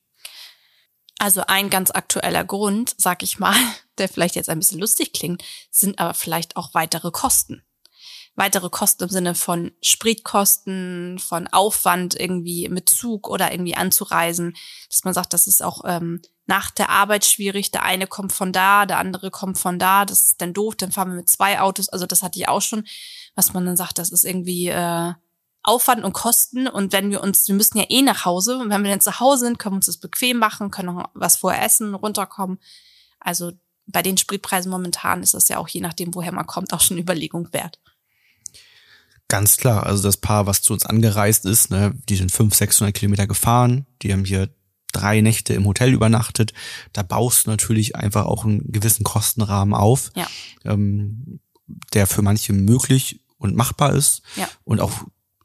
Also 1.19 1.41
ein 1.47 1.69
ganz 1.69 1.91
aktueller 1.91 2.43
Grund, 2.43 2.93
sag 2.97 3.23
ich 3.23 3.39
mal, 3.39 3.55
der 3.97 4.09
vielleicht 4.09 4.35
jetzt 4.35 4.49
ein 4.49 4.59
bisschen 4.59 4.79
lustig 4.79 5.13
klingt, 5.13 5.43
sind 5.71 5.99
aber 5.99 6.13
vielleicht 6.13 6.55
auch 6.55 6.73
weitere 6.73 7.11
Kosten. 7.11 7.63
Weitere 8.35 8.69
Kosten 8.69 9.05
im 9.05 9.09
Sinne 9.09 9.33
von 9.33 9.71
Spritkosten, 9.81 11.17
von 11.17 11.47
Aufwand 11.47 12.19
irgendwie 12.19 12.69
mit 12.69 12.87
Zug 12.87 13.27
oder 13.27 13.51
irgendwie 13.51 13.75
anzureisen, 13.75 14.55
dass 14.89 15.03
man 15.03 15.15
sagt, 15.15 15.33
das 15.33 15.47
ist 15.47 15.63
auch 15.63 15.81
ähm, 15.85 16.21
nach 16.45 16.69
der 16.69 16.89
Arbeit 16.89 17.25
schwierig. 17.25 17.71
Der 17.71 17.81
eine 17.81 18.05
kommt 18.05 18.31
von 18.31 18.53
da, 18.53 18.85
der 18.85 18.99
andere 18.99 19.31
kommt 19.31 19.57
von 19.57 19.79
da. 19.79 20.05
Das 20.05 20.23
ist 20.23 20.41
dann 20.41 20.53
doof. 20.53 20.75
Dann 20.75 20.91
fahren 20.91 21.09
wir 21.09 21.15
mit 21.15 21.29
zwei 21.29 21.59
Autos. 21.59 21.89
Also 21.89 22.05
das 22.05 22.21
hatte 22.21 22.37
ich 22.37 22.47
auch 22.47 22.61
schon, 22.61 22.85
was 23.33 23.53
man 23.53 23.65
dann 23.65 23.75
sagt, 23.75 23.97
das 23.97 24.11
ist 24.11 24.23
irgendwie 24.23 24.67
äh, 24.67 25.13
Aufwand 25.67 26.03
und 26.03 26.13
Kosten 26.13 26.67
und 26.67 26.93
wenn 26.93 27.11
wir 27.11 27.21
uns, 27.21 27.47
wir 27.47 27.55
müssen 27.55 27.77
ja 27.77 27.85
eh 27.89 28.01
nach 28.01 28.25
Hause 28.25 28.57
und 28.57 28.69
wenn 28.69 28.83
wir 28.83 28.91
dann 28.91 29.01
zu 29.01 29.19
Hause 29.19 29.45
sind, 29.45 29.59
können 29.59 29.73
wir 29.73 29.77
uns 29.77 29.87
das 29.87 29.97
bequem 29.97 30.37
machen, 30.37 30.71
können 30.71 30.95
noch 30.95 31.09
was 31.13 31.37
vorher 31.37 31.63
essen, 31.63 31.93
runterkommen. 31.93 32.59
Also 33.19 33.51
bei 33.85 34.01
den 34.01 34.17
Spritpreisen 34.17 34.71
momentan 34.71 35.23
ist 35.23 35.33
das 35.33 35.47
ja 35.49 35.57
auch 35.57 35.67
je 35.67 35.81
nachdem, 35.81 36.13
woher 36.15 36.31
man 36.31 36.45
kommt, 36.45 36.73
auch 36.73 36.81
schon 36.81 36.97
Überlegung 36.97 37.51
wert. 37.51 37.79
Ganz 39.29 39.57
klar, 39.57 39.85
also 39.85 40.03
das 40.03 40.17
Paar, 40.17 40.45
was 40.45 40.61
zu 40.61 40.71
uns 40.71 40.85
angereist 40.85 41.45
ist, 41.45 41.69
ne, 41.69 41.93
die 42.07 42.15
sind 42.15 42.31
500, 42.31 42.57
600 42.57 42.95
Kilometer 42.95 43.27
gefahren, 43.27 43.85
die 44.01 44.13
haben 44.13 44.23
hier 44.23 44.49
drei 44.93 45.19
Nächte 45.19 45.53
im 45.53 45.65
Hotel 45.65 45.93
übernachtet. 45.93 46.53
Da 46.93 47.03
baust 47.03 47.45
du 47.45 47.49
natürlich 47.49 47.97
einfach 47.97 48.25
auch 48.25 48.45
einen 48.45 48.71
gewissen 48.71 49.03
Kostenrahmen 49.03 49.73
auf, 49.73 50.11
ja. 50.15 50.27
ähm, 50.63 51.41
der 51.93 52.07
für 52.07 52.21
manche 52.21 52.53
möglich 52.53 53.21
und 53.37 53.55
machbar 53.55 53.93
ist 53.93 54.21
ja. 54.37 54.47
und 54.63 54.79
auch 54.79 54.93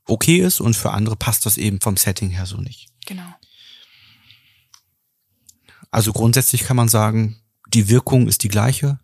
okay 0.06 0.38
ist 0.38 0.60
und 0.60 0.74
für 0.74 0.92
andere 0.92 1.16
passt 1.16 1.46
das 1.46 1.56
eben 1.56 1.80
vom 1.80 1.96
Setting 1.96 2.30
her 2.30 2.46
so 2.46 2.58
nicht. 2.58 2.88
Genau. 3.06 3.34
Also 5.90 6.12
grundsätzlich 6.12 6.64
kann 6.64 6.76
man 6.76 6.88
sagen, 6.88 7.42
die 7.68 7.88
Wirkung 7.88 8.26
ist 8.26 8.42
die 8.42 8.48
gleiche. 8.48 8.98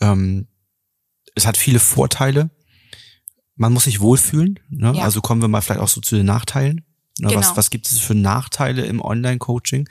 Ähm, 0.00 0.48
es 1.34 1.46
hat 1.46 1.56
viele 1.56 1.80
Vorteile. 1.80 2.50
Man 3.56 3.72
muss 3.72 3.84
sich 3.84 4.00
wohlfühlen. 4.00 4.60
Ne? 4.68 4.92
Ja. 4.96 5.02
Also 5.02 5.20
kommen 5.20 5.40
wir 5.40 5.48
mal 5.48 5.60
vielleicht 5.60 5.80
auch 5.80 5.88
so 5.88 6.00
zu 6.00 6.16
den 6.16 6.26
Nachteilen. 6.26 6.84
Ne? 7.18 7.28
Genau. 7.28 7.36
Was, 7.36 7.56
was 7.56 7.70
gibt 7.70 7.86
es 7.86 7.98
für 7.98 8.14
Nachteile 8.14 8.84
im 8.84 9.00
Online-Coaching? 9.00 9.88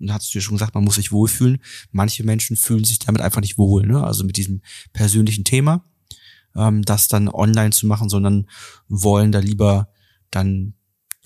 Und 0.00 0.12
hast 0.12 0.28
du 0.28 0.38
dir 0.38 0.42
schon 0.42 0.56
gesagt, 0.56 0.74
man 0.74 0.84
muss 0.84 0.96
sich 0.96 1.12
wohlfühlen. 1.12 1.62
Manche 1.92 2.24
Menschen 2.24 2.56
fühlen 2.56 2.84
sich 2.84 2.98
damit 2.98 3.22
einfach 3.22 3.40
nicht 3.40 3.56
wohl, 3.56 3.86
ne? 3.86 4.02
Also 4.02 4.24
mit 4.24 4.36
diesem 4.36 4.62
persönlichen 4.92 5.44
Thema 5.44 5.84
ähm, 6.56 6.82
das 6.82 7.08
dann 7.08 7.28
online 7.28 7.70
zu 7.70 7.86
machen, 7.86 8.08
sondern 8.08 8.48
wollen 8.88 9.32
da 9.32 9.38
lieber 9.38 9.88
dann 10.30 10.74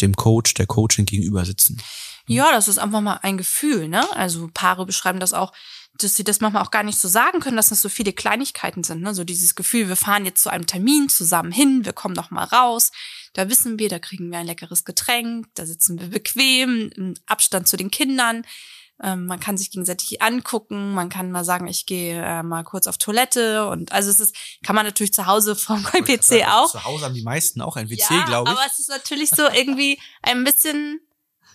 dem 0.00 0.14
Coach, 0.14 0.54
der 0.54 0.66
Coaching 0.66 1.06
gegenüber 1.06 1.44
sitzen. 1.44 1.80
Ja, 2.26 2.50
das 2.50 2.68
ist 2.68 2.78
einfach 2.78 3.00
mal 3.00 3.20
ein 3.22 3.38
Gefühl, 3.38 3.88
ne? 3.88 4.04
Also 4.16 4.50
Paare 4.52 4.84
beschreiben 4.84 5.20
das 5.20 5.32
auch, 5.32 5.52
dass 5.98 6.16
sie 6.16 6.24
das 6.24 6.40
manchmal 6.40 6.62
auch 6.62 6.70
gar 6.70 6.82
nicht 6.82 6.98
so 6.98 7.08
sagen 7.08 7.40
können, 7.40 7.56
dass 7.56 7.68
das 7.68 7.80
so 7.80 7.88
viele 7.88 8.12
Kleinigkeiten 8.12 8.82
sind, 8.84 9.00
ne? 9.00 9.14
So 9.14 9.24
dieses 9.24 9.54
Gefühl, 9.54 9.88
wir 9.88 9.96
fahren 9.96 10.24
jetzt 10.24 10.42
zu 10.42 10.50
einem 10.50 10.66
Termin 10.66 11.08
zusammen 11.08 11.52
hin, 11.52 11.84
wir 11.84 11.92
kommen 11.92 12.14
noch 12.14 12.30
mal 12.30 12.44
raus, 12.44 12.90
da 13.32 13.48
wissen 13.48 13.78
wir, 13.78 13.88
da 13.88 13.98
kriegen 13.98 14.30
wir 14.30 14.38
ein 14.38 14.46
leckeres 14.46 14.84
Getränk, 14.84 15.46
da 15.54 15.66
sitzen 15.66 16.00
wir 16.00 16.08
bequem, 16.08 16.90
im 16.96 17.14
Abstand 17.26 17.68
zu 17.68 17.76
den 17.76 17.90
Kindern. 17.90 18.44
Ähm, 19.02 19.26
man 19.26 19.40
kann 19.40 19.58
sich 19.58 19.70
gegenseitig 19.70 20.22
angucken, 20.22 20.94
man 20.94 21.08
kann 21.08 21.30
mal 21.30 21.44
sagen, 21.44 21.66
ich 21.66 21.84
gehe 21.84 22.22
äh, 22.22 22.42
mal 22.42 22.64
kurz 22.64 22.86
auf 22.86 22.96
Toilette 22.96 23.68
und 23.68 23.92
also 23.92 24.10
es 24.10 24.20
ist, 24.20 24.34
kann 24.64 24.74
man 24.74 24.86
natürlich 24.86 25.12
zu 25.12 25.26
Hause 25.26 25.54
vom 25.56 25.82
PC 25.82 26.46
auch. 26.48 26.70
Zu 26.70 26.84
Hause 26.84 27.04
haben 27.04 27.14
die 27.14 27.22
meisten 27.22 27.60
auch 27.60 27.76
ein 27.76 27.90
WC, 27.90 28.14
ja, 28.14 28.24
glaube 28.24 28.50
ich. 28.50 28.56
Aber 28.56 28.66
es 28.66 28.78
ist 28.78 28.88
natürlich 28.88 29.30
so 29.30 29.42
irgendwie 29.52 29.98
ein 30.22 30.44
bisschen 30.44 31.00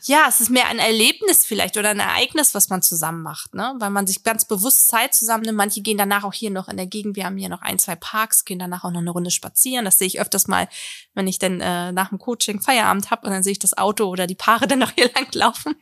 ja, 0.04 0.26
es 0.28 0.40
ist 0.40 0.50
mehr 0.50 0.68
ein 0.68 0.80
Erlebnis 0.80 1.46
vielleicht 1.46 1.78
oder 1.78 1.90
ein 1.90 2.00
Ereignis, 2.00 2.56
was 2.56 2.70
man 2.70 2.82
zusammen 2.82 3.22
macht, 3.22 3.54
ne? 3.54 3.76
Weil 3.78 3.92
man 3.92 4.08
sich 4.08 4.24
ganz 4.24 4.46
bewusst 4.46 4.88
Zeit 4.88 5.14
zusammen 5.14 5.44
nimmt. 5.44 5.58
Manche 5.58 5.82
gehen 5.82 5.98
danach 5.98 6.24
auch 6.24 6.34
hier 6.34 6.50
noch 6.50 6.68
in 6.68 6.78
der 6.78 6.88
Gegend. 6.88 7.16
Wir 7.16 7.26
haben 7.26 7.38
hier 7.38 7.50
noch 7.50 7.62
ein, 7.62 7.78
zwei 7.78 7.96
Parks, 7.96 8.44
gehen 8.44 8.58
danach 8.58 8.84
auch 8.84 8.92
noch 8.92 9.02
eine 9.02 9.12
Runde 9.12 9.30
spazieren. 9.30 9.86
Das 9.86 10.00
sehe 10.00 10.08
ich 10.08 10.20
öfters 10.20 10.48
mal, 10.48 10.68
wenn 11.14 11.28
ich 11.28 11.38
dann 11.38 11.62
äh, 11.62 11.92
nach 11.92 12.10
dem 12.10 12.18
Coaching 12.18 12.62
Feierabend 12.62 13.12
habe 13.12 13.28
und 13.28 13.34
dann 13.34 13.44
sehe 13.44 13.52
ich 13.52 13.60
das 13.60 13.78
Auto 13.78 14.06
oder 14.06 14.26
die 14.26 14.36
Paare 14.36 14.68
dann 14.68 14.80
noch 14.80 14.92
hier 14.92 15.12
lang 15.14 15.28
laufen. 15.34 15.76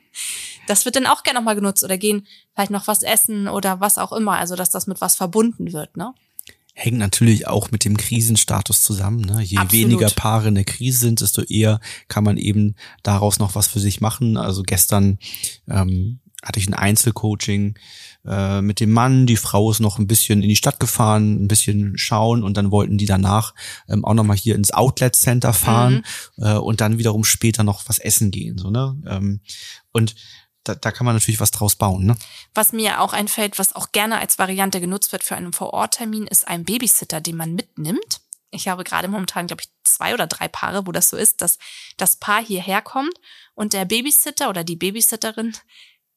Das 0.67 0.85
wird 0.85 0.97
dann 0.97 1.07
auch 1.07 1.23
gerne 1.23 1.39
nochmal 1.39 1.55
genutzt 1.55 1.83
oder 1.83 1.97
gehen 1.97 2.27
vielleicht 2.53 2.71
noch 2.71 2.87
was 2.87 3.03
essen 3.03 3.47
oder 3.47 3.79
was 3.79 3.97
auch 3.97 4.11
immer. 4.11 4.37
Also, 4.37 4.55
dass 4.55 4.69
das 4.69 4.85
mit 4.85 4.99
was 5.01 5.15
verbunden 5.15 5.71
wird, 5.71 5.95
ne? 5.95 6.13
Hängt 6.73 6.97
natürlich 6.97 7.47
auch 7.47 7.71
mit 7.71 7.83
dem 7.83 7.97
Krisenstatus 7.97 8.83
zusammen. 8.83 9.21
Ne? 9.21 9.41
Je 9.41 9.57
Absolut. 9.57 9.71
weniger 9.73 10.09
Paare 10.09 10.47
in 10.47 10.55
der 10.55 10.63
Krise 10.63 10.99
sind, 10.99 11.21
desto 11.21 11.41
eher 11.41 11.79
kann 12.07 12.23
man 12.23 12.37
eben 12.37 12.75
daraus 13.03 13.39
noch 13.39 13.55
was 13.55 13.67
für 13.67 13.79
sich 13.79 14.01
machen. 14.01 14.37
Also 14.37 14.63
gestern 14.63 15.19
ähm, 15.67 16.19
hatte 16.41 16.59
ich 16.59 16.67
ein 16.67 16.73
Einzelcoaching 16.73 17.77
äh, 18.25 18.61
mit 18.61 18.79
dem 18.79 18.91
Mann. 18.91 19.25
Die 19.25 19.35
Frau 19.35 19.69
ist 19.71 19.79
noch 19.79 19.99
ein 19.99 20.07
bisschen 20.07 20.41
in 20.41 20.49
die 20.49 20.55
Stadt 20.55 20.79
gefahren, 20.79 21.43
ein 21.43 21.47
bisschen 21.47 21.97
schauen 21.97 22.43
und 22.43 22.55
dann 22.55 22.71
wollten 22.71 22.97
die 22.97 23.05
danach 23.05 23.53
ähm, 23.89 24.05
auch 24.05 24.13
nochmal 24.13 24.37
hier 24.37 24.55
ins 24.55 24.71
Outlet 24.71 25.15
Center 25.15 25.53
fahren 25.53 26.03
mhm. 26.37 26.43
äh, 26.45 26.53
und 26.55 26.81
dann 26.81 26.97
wiederum 26.97 27.23
später 27.23 27.63
noch 27.63 27.89
was 27.89 27.99
essen 27.99 28.31
gehen. 28.31 28.57
So, 28.57 28.69
ne? 28.69 28.95
Ähm, 29.05 29.41
und 29.91 30.15
da, 30.69 30.75
da 30.75 30.91
kann 30.91 31.05
man 31.05 31.15
natürlich 31.15 31.39
was 31.39 31.51
draus 31.51 31.75
bauen. 31.75 32.05
Ne? 32.05 32.15
Was 32.53 32.71
mir 32.71 33.01
auch 33.01 33.13
einfällt, 33.13 33.57
was 33.57 33.75
auch 33.75 33.91
gerne 33.91 34.19
als 34.19 34.37
Variante 34.37 34.79
genutzt 34.79 35.11
wird 35.11 35.23
für 35.23 35.35
einen 35.35 35.53
Vororttermin, 35.53 36.27
ist 36.27 36.47
ein 36.47 36.63
Babysitter, 36.63 37.21
den 37.21 37.37
man 37.37 37.53
mitnimmt. 37.53 38.21
Ich 38.51 38.67
habe 38.67 38.83
gerade 38.83 39.07
momentan, 39.07 39.47
glaube 39.47 39.63
ich, 39.63 39.69
zwei 39.83 40.13
oder 40.13 40.27
drei 40.27 40.47
Paare, 40.47 40.87
wo 40.87 40.91
das 40.91 41.09
so 41.09 41.17
ist, 41.17 41.41
dass 41.41 41.57
das 41.97 42.15
Paar 42.17 42.43
hierher 42.43 42.81
kommt 42.81 43.13
und 43.53 43.73
der 43.73 43.85
Babysitter 43.85 44.49
oder 44.49 44.63
die 44.63 44.75
Babysitterin 44.75 45.55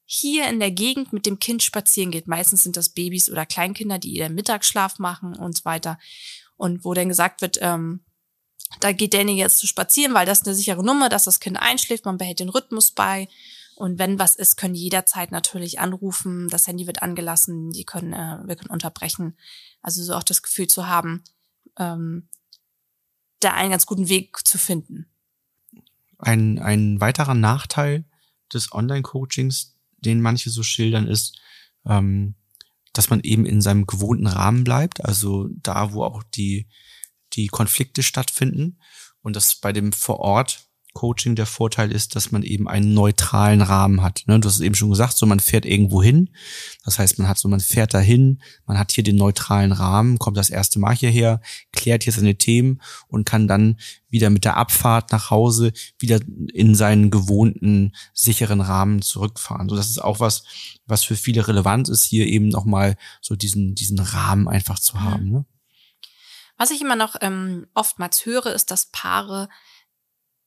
hier 0.04 0.48
in 0.48 0.60
der 0.60 0.70
Gegend 0.70 1.12
mit 1.12 1.26
dem 1.26 1.38
Kind 1.38 1.62
spazieren 1.62 2.10
geht. 2.10 2.28
Meistens 2.28 2.62
sind 2.62 2.76
das 2.76 2.90
Babys 2.90 3.30
oder 3.30 3.46
Kleinkinder, 3.46 3.98
die 3.98 4.10
ihren 4.10 4.34
Mittagsschlaf 4.34 4.98
machen 4.98 5.34
und 5.34 5.56
so 5.56 5.64
weiter. 5.64 5.98
Und 6.56 6.84
wo 6.84 6.94
dann 6.94 7.08
gesagt 7.08 7.40
wird, 7.40 7.58
ähm, 7.60 8.04
da 8.80 8.92
geht 8.92 9.12
derjenige 9.12 9.40
jetzt 9.40 9.58
zu 9.58 9.66
spazieren, 9.66 10.14
weil 10.14 10.26
das 10.26 10.44
eine 10.44 10.54
sichere 10.54 10.84
Nummer, 10.84 11.08
dass 11.08 11.24
das 11.24 11.40
Kind 11.40 11.58
einschläft, 11.58 12.04
man 12.04 12.18
behält 12.18 12.40
den 12.40 12.48
Rhythmus 12.48 12.92
bei 12.92 13.28
und 13.82 13.98
wenn 13.98 14.20
was 14.20 14.36
ist, 14.36 14.54
können 14.54 14.74
die 14.74 14.82
jederzeit 14.82 15.32
natürlich 15.32 15.80
anrufen. 15.80 16.46
Das 16.48 16.68
Handy 16.68 16.86
wird 16.86 17.02
angelassen, 17.02 17.72
die 17.72 17.82
können, 17.82 18.12
äh, 18.12 18.38
wir 18.46 18.54
können 18.54 18.70
unterbrechen. 18.70 19.36
Also 19.80 20.04
so 20.04 20.14
auch 20.14 20.22
das 20.22 20.40
Gefühl 20.40 20.68
zu 20.68 20.86
haben, 20.86 21.24
ähm, 21.76 22.28
da 23.40 23.54
einen 23.54 23.72
ganz 23.72 23.84
guten 23.84 24.08
Weg 24.08 24.46
zu 24.46 24.56
finden. 24.56 25.10
Ein, 26.18 26.60
ein 26.60 27.00
weiterer 27.00 27.34
Nachteil 27.34 28.04
des 28.54 28.72
Online-Coachings, 28.72 29.76
den 29.96 30.20
manche 30.20 30.50
so 30.50 30.62
schildern, 30.62 31.08
ist, 31.08 31.40
ähm, 31.84 32.36
dass 32.92 33.10
man 33.10 33.18
eben 33.22 33.44
in 33.46 33.60
seinem 33.60 33.88
gewohnten 33.88 34.28
Rahmen 34.28 34.62
bleibt, 34.62 35.04
also 35.04 35.48
da, 35.54 35.92
wo 35.92 36.04
auch 36.04 36.22
die, 36.22 36.68
die 37.32 37.48
Konflikte 37.48 38.04
stattfinden 38.04 38.78
und 39.22 39.34
das 39.34 39.56
bei 39.56 39.72
dem 39.72 39.92
vor 39.92 40.20
Ort 40.20 40.68
Coaching 40.92 41.34
der 41.34 41.46
Vorteil 41.46 41.90
ist, 41.90 42.16
dass 42.16 42.32
man 42.32 42.42
eben 42.42 42.68
einen 42.68 42.92
neutralen 42.94 43.62
Rahmen 43.62 44.02
hat. 44.02 44.24
Ne? 44.26 44.38
Du 44.38 44.48
hast 44.48 44.56
es 44.56 44.60
eben 44.60 44.74
schon 44.74 44.90
gesagt, 44.90 45.16
so 45.16 45.26
man 45.26 45.40
fährt 45.40 45.64
irgendwo 45.64 46.02
hin. 46.02 46.30
Das 46.84 46.98
heißt, 46.98 47.18
man 47.18 47.28
hat 47.28 47.38
so, 47.38 47.48
man 47.48 47.60
fährt 47.60 47.94
dahin, 47.94 48.42
man 48.66 48.78
hat 48.78 48.92
hier 48.92 49.04
den 49.04 49.16
neutralen 49.16 49.72
Rahmen, 49.72 50.18
kommt 50.18 50.36
das 50.36 50.50
erste 50.50 50.78
Mal 50.78 50.94
hierher, 50.94 51.40
klärt 51.72 52.02
hier 52.02 52.12
seine 52.12 52.36
Themen 52.36 52.82
und 53.08 53.24
kann 53.24 53.48
dann 53.48 53.78
wieder 54.10 54.28
mit 54.28 54.44
der 54.44 54.56
Abfahrt 54.56 55.12
nach 55.12 55.30
Hause 55.30 55.72
wieder 55.98 56.20
in 56.52 56.74
seinen 56.74 57.10
gewohnten 57.10 57.94
sicheren 58.12 58.60
Rahmen 58.60 59.00
zurückfahren. 59.00 59.68
So, 59.68 59.76
das 59.76 59.88
ist 59.88 60.02
auch 60.02 60.20
was, 60.20 60.44
was 60.86 61.04
für 61.04 61.16
viele 61.16 61.48
relevant 61.48 61.88
ist, 61.88 62.04
hier 62.04 62.26
eben 62.26 62.48
nochmal 62.48 62.96
so 63.20 63.34
diesen, 63.34 63.74
diesen 63.74 63.98
Rahmen 63.98 64.46
einfach 64.46 64.78
zu 64.78 65.00
haben. 65.00 65.30
Ne? 65.30 65.46
Was 66.58 66.70
ich 66.70 66.80
immer 66.80 66.96
noch 66.96 67.16
ähm, 67.20 67.66
oftmals 67.74 68.24
höre, 68.26 68.52
ist, 68.52 68.70
dass 68.70 68.86
Paare 68.86 69.48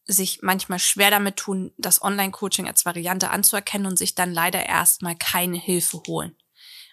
sich 0.05 0.41
manchmal 0.41 0.79
schwer 0.79 1.09
damit 1.09 1.37
tun, 1.37 1.71
das 1.77 2.01
Online-Coaching 2.01 2.67
als 2.67 2.85
Variante 2.85 3.29
anzuerkennen 3.29 3.87
und 3.87 3.97
sich 3.97 4.15
dann 4.15 4.33
leider 4.33 4.65
erstmal 4.65 5.15
keine 5.15 5.57
Hilfe 5.57 6.01
holen. 6.07 6.35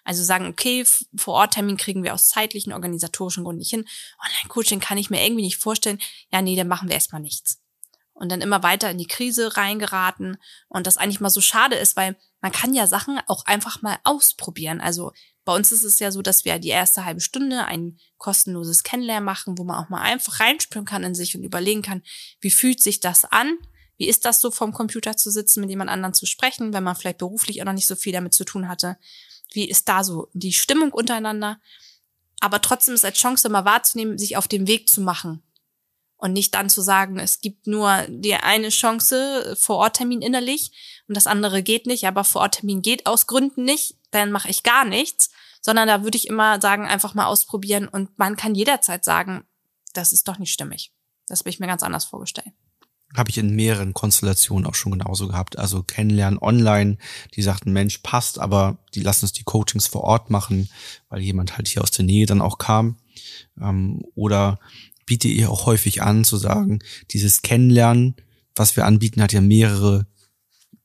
Also 0.05 0.25
sagen, 0.25 0.47
okay, 0.49 0.85
vor 1.17 1.35
Ort 1.35 1.55
Termin 1.55 1.77
kriegen 1.77 2.03
wir 2.03 2.15
aus 2.15 2.29
zeitlichen, 2.29 2.73
organisatorischen 2.73 3.45
Gründen 3.45 3.61
nicht 3.61 3.71
hin. 3.71 3.87
Online-Coaching 4.25 4.81
kann 4.81 4.99
ich 4.99 5.11
mir 5.11 5.25
irgendwie 5.25 5.43
nicht 5.43 5.59
vorstellen. 5.59 6.01
Ja, 6.33 6.43
nee, 6.43 6.57
dann 6.57 6.69
machen 6.69 6.89
wir 6.89 6.95
erstmal 6.95 7.23
nichts. 7.23 7.61
Und 8.15 8.31
dann 8.31 8.41
immer 8.41 8.63
weiter 8.63 8.91
in 8.91 8.99
die 8.99 9.07
Krise 9.07 9.57
reingeraten 9.57 10.39
und 10.69 10.87
das 10.87 10.97
eigentlich 10.97 11.21
mal 11.21 11.31
so 11.31 11.41
schade 11.41 11.77
ist, 11.77 11.97
weil 11.97 12.17
man 12.41 12.53
kann 12.53 12.75
ja 12.75 12.87
Sachen 12.87 13.21
auch 13.27 13.47
einfach 13.47 13.83
mal 13.83 13.99
ausprobieren. 14.05 14.81
Also 14.81 15.13
bei 15.45 15.55
uns 15.55 15.73
ist 15.73 15.83
es 15.83 15.99
ja 15.99 16.11
so, 16.13 16.23
dass 16.23 16.45
wir 16.45 16.59
die 16.59 16.69
erste 16.69 17.05
halbe 17.05 17.21
Stunde 17.21 17.65
ein 17.65 17.99
kostenloses 18.17 18.85
Kennenlernen 18.85 19.25
machen, 19.25 19.59
wo 19.59 19.65
man 19.65 19.85
auch 19.85 19.89
mal 19.89 20.01
einfach 20.01 20.41
reinspüren 20.41 20.87
kann 20.87 21.03
in 21.03 21.15
sich 21.15 21.37
und 21.37 21.43
überlegen 21.43 21.83
kann, 21.83 22.03
wie 22.41 22.51
fühlt 22.51 22.81
sich 22.81 23.01
das 23.01 23.25
an? 23.25 23.59
Wie 23.97 24.09
ist 24.09 24.25
das 24.25 24.41
so 24.41 24.51
vom 24.51 24.73
Computer 24.73 25.17
zu 25.17 25.31
sitzen, 25.31 25.61
mit 25.61 25.71
jemand 25.71 25.91
anderen 25.91 26.15
zu 26.15 26.27
sprechen, 26.27 26.73
wenn 26.73 26.85
man 26.85 26.97
vielleicht 26.97 27.19
beruflich 27.19 27.61
auch 27.61 27.67
noch 27.67 27.73
nicht 27.73 27.87
so 27.87 27.97
viel 27.97 28.13
damit 28.13 28.35
zu 28.35 28.45
tun 28.45 28.69
hatte? 28.69 28.97
Wie 29.53 29.69
ist 29.69 29.89
da 29.89 30.05
so 30.05 30.29
die 30.33 30.53
Stimmung 30.53 30.93
untereinander? 30.93 31.61
Aber 32.41 32.61
trotzdem 32.61 32.95
ist 32.95 33.05
als 33.05 33.19
Chance 33.19 33.49
immer 33.49 33.65
wahrzunehmen, 33.65 34.19
sich 34.19 34.37
auf 34.37 34.49
den 34.49 34.67
Weg 34.67 34.89
zu 34.89 35.01
machen. 35.01 35.43
Und 36.23 36.33
nicht 36.33 36.55
dann 36.55 36.71
zu 36.71 36.83
sagen, 36.83 37.19
es 37.19 37.41
gibt 37.41 37.67
nur 37.67 38.07
die 38.09 38.35
eine 38.35 38.69
Chance, 38.69 39.57
vor 39.59 39.79
Ort 39.79 39.97
Termin 39.97 40.23
innerlich 40.23 40.71
und 41.09 41.17
das 41.17 41.27
andere 41.27 41.65
geht 41.65 41.87
nicht, 41.87 42.07
aber 42.07 42.23
vor 42.23 42.43
Ort 42.43 42.61
Termin 42.61 42.81
geht 42.81 43.07
aus 43.07 43.27
Gründen 43.27 43.65
nicht 43.65 43.97
dann 44.13 44.31
mache 44.31 44.49
ich 44.49 44.63
gar 44.63 44.85
nichts, 44.85 45.31
sondern 45.61 45.89
da 45.89 46.05
würde 46.05 46.17
ich 46.17 46.29
immer 46.29 46.61
sagen, 46.61 46.87
einfach 46.87 47.15
mal 47.15 47.27
ausprobieren 47.27 47.89
und 47.89 48.17
man 48.19 48.37
kann 48.37 48.55
jederzeit 48.55 49.05
sagen, 49.05 49.45
das 49.95 50.13
ist 50.13 50.29
doch 50.29 50.39
nicht 50.39 50.53
stimmig. 50.53 50.93
Das 51.27 51.41
habe 51.41 51.51
ich 51.51 51.61
mir 51.61 51.67
ganz 51.67 51.83
anders 51.83 52.05
vorgestellt. 52.05 52.53
Habe 53.17 53.29
ich 53.29 53.37
in 53.37 53.55
mehreren 53.55 53.93
Konstellationen 53.93 54.67
auch 54.67 54.75
schon 54.75 54.93
genauso 54.93 55.29
gehabt. 55.29 55.59
Also 55.59 55.83
kennenlernen 55.83 56.39
online, 56.39 56.97
die 57.35 57.43
sagten, 57.43 57.73
Mensch, 57.73 57.99
passt, 57.99 58.39
aber 58.39 58.79
die 58.95 59.03
lassen 59.03 59.27
uns 59.27 59.33
die 59.33 59.45
Coachings 59.45 59.87
vor 59.87 60.03
Ort 60.03 60.31
machen, 60.31 60.71
weil 61.11 61.21
jemand 61.21 61.57
halt 61.57 61.69
hier 61.69 61.83
aus 61.83 61.91
der 61.91 62.07
Nähe 62.07 62.25
dann 62.25 62.41
auch 62.41 62.57
kam. 62.57 62.97
Ähm, 63.61 64.03
oder 64.15 64.61
biete 65.07 65.29
ihr 65.29 65.51
auch 65.51 65.67
häufig 65.67 66.03
an 66.03 66.25
zu 66.25 66.37
sagen, 66.37 66.81
dieses 67.11 67.43
Kennenlernen, 67.43 68.17
was 68.55 68.77
wir 68.77 68.87
anbieten, 68.87 69.23
hat 69.23 69.33
ja 69.33 69.41
mehrere 69.41 70.07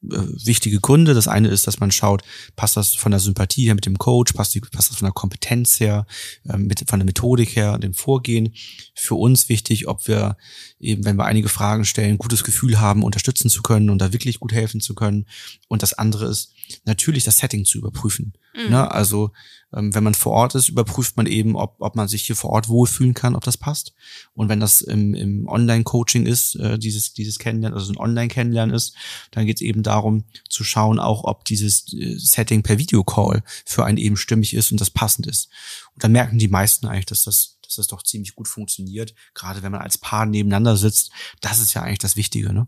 äh, 0.03 0.17
wichtige 0.45 0.79
Gründe. 0.79 1.13
Das 1.13 1.27
eine 1.27 1.47
ist, 1.49 1.67
dass 1.67 1.79
man 1.79 1.91
schaut, 1.91 2.23
passt 2.55 2.77
das 2.77 2.93
von 2.93 3.11
der 3.11 3.19
Sympathie 3.19 3.65
her 3.65 3.75
mit 3.75 3.85
dem 3.85 3.97
Coach, 3.97 4.33
passt, 4.33 4.53
die, 4.55 4.61
passt 4.61 4.91
das 4.91 4.97
von 4.97 5.05
der 5.05 5.13
Kompetenz 5.13 5.79
her, 5.79 6.05
äh, 6.47 6.57
mit, 6.57 6.83
von 6.87 6.99
der 6.99 7.05
Methodik 7.05 7.55
her, 7.55 7.77
dem 7.77 7.93
Vorgehen. 7.93 8.53
Für 8.95 9.15
uns 9.15 9.49
wichtig, 9.49 9.87
ob 9.87 10.07
wir 10.07 10.37
eben, 10.79 11.03
wenn 11.05 11.17
wir 11.17 11.25
einige 11.25 11.49
Fragen 11.49 11.85
stellen, 11.85 12.17
gutes 12.17 12.43
Gefühl 12.43 12.79
haben, 12.79 13.03
unterstützen 13.03 13.49
zu 13.49 13.61
können 13.61 13.89
und 13.89 13.99
da 13.99 14.13
wirklich 14.13 14.39
gut 14.39 14.53
helfen 14.53 14.81
zu 14.81 14.95
können. 14.95 15.25
Und 15.67 15.83
das 15.83 15.93
andere 15.93 16.27
ist, 16.27 16.53
natürlich 16.85 17.23
das 17.23 17.39
Setting 17.39 17.65
zu 17.65 17.77
überprüfen. 17.77 18.33
Mhm. 18.57 18.71
Ne? 18.71 18.91
Also 18.91 19.31
ähm, 19.73 19.93
wenn 19.93 20.03
man 20.03 20.13
vor 20.13 20.33
Ort 20.33 20.55
ist, 20.55 20.69
überprüft 20.69 21.17
man 21.17 21.25
eben, 21.25 21.55
ob, 21.55 21.75
ob 21.79 21.95
man 21.95 22.07
sich 22.07 22.23
hier 22.23 22.35
vor 22.35 22.49
Ort 22.51 22.69
wohlfühlen 22.69 23.13
kann, 23.13 23.35
ob 23.35 23.43
das 23.43 23.57
passt. 23.57 23.93
Und 24.33 24.49
wenn 24.49 24.59
das 24.59 24.81
im, 24.81 25.13
im 25.13 25.47
Online-Coaching 25.47 26.25
ist, 26.25 26.55
äh, 26.55 26.79
dieses, 26.79 27.13
dieses 27.13 27.37
Kennenlernen, 27.37 27.77
also 27.77 27.91
ein 27.91 27.97
Online-Kennenlernen 27.97 28.75
ist, 28.75 28.95
dann 29.31 29.45
geht 29.45 29.57
es 29.57 29.61
eben 29.61 29.83
darum 29.83 30.23
zu 30.49 30.63
schauen, 30.63 30.99
auch 30.99 31.23
ob 31.23 31.45
dieses 31.45 31.93
äh, 31.93 32.17
Setting 32.17 32.63
per 32.63 32.77
Videocall 32.77 33.43
für 33.65 33.85
einen 33.85 33.97
eben 33.97 34.17
stimmig 34.17 34.53
ist 34.53 34.71
und 34.71 34.81
das 34.81 34.89
passend 34.89 35.27
ist. 35.27 35.49
Und 35.93 36.03
dann 36.03 36.11
merken 36.11 36.39
die 36.39 36.47
meisten 36.47 36.87
eigentlich, 36.87 37.05
dass 37.05 37.23
das 37.23 37.53
dass 37.67 37.75
das 37.75 37.87
doch 37.87 38.01
ziemlich 38.01 38.33
gut 38.33 38.47
funktioniert, 38.47 39.13
gerade 39.33 39.61
wenn 39.61 39.73
man 39.73 39.81
als 39.81 39.97
Paar 39.97 40.25
nebeneinander 40.25 40.77
sitzt. 40.77 41.11
Das 41.41 41.59
ist 41.59 41.73
ja 41.73 41.81
eigentlich 41.81 41.97
das 41.99 42.15
Wichtige, 42.15 42.53
ne? 42.53 42.65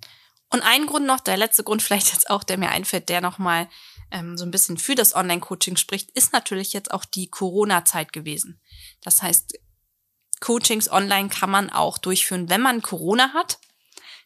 Und 0.51 0.61
ein 0.61 0.87
Grund 0.87 1.05
noch, 1.05 1.19
der 1.19 1.37
letzte 1.37 1.63
Grund 1.63 1.81
vielleicht 1.81 2.11
jetzt 2.11 2.29
auch, 2.29 2.43
der 2.43 2.57
mir 2.57 2.69
einfällt, 2.69 3.07
der 3.09 3.21
nochmal 3.21 3.69
ähm, 4.11 4.37
so 4.37 4.45
ein 4.45 4.51
bisschen 4.51 4.77
für 4.77 4.95
das 4.95 5.15
Online-Coaching 5.15 5.77
spricht, 5.77 6.11
ist 6.11 6.33
natürlich 6.33 6.73
jetzt 6.73 6.91
auch 6.91 7.05
die 7.05 7.29
Corona-Zeit 7.29 8.13
gewesen. 8.13 8.61
Das 9.01 9.21
heißt, 9.21 9.59
Coachings 10.39 10.89
online 10.89 11.29
kann 11.29 11.49
man 11.49 11.69
auch 11.69 11.97
durchführen, 11.97 12.49
wenn 12.49 12.61
man 12.61 12.81
Corona 12.81 13.33
hat. 13.33 13.59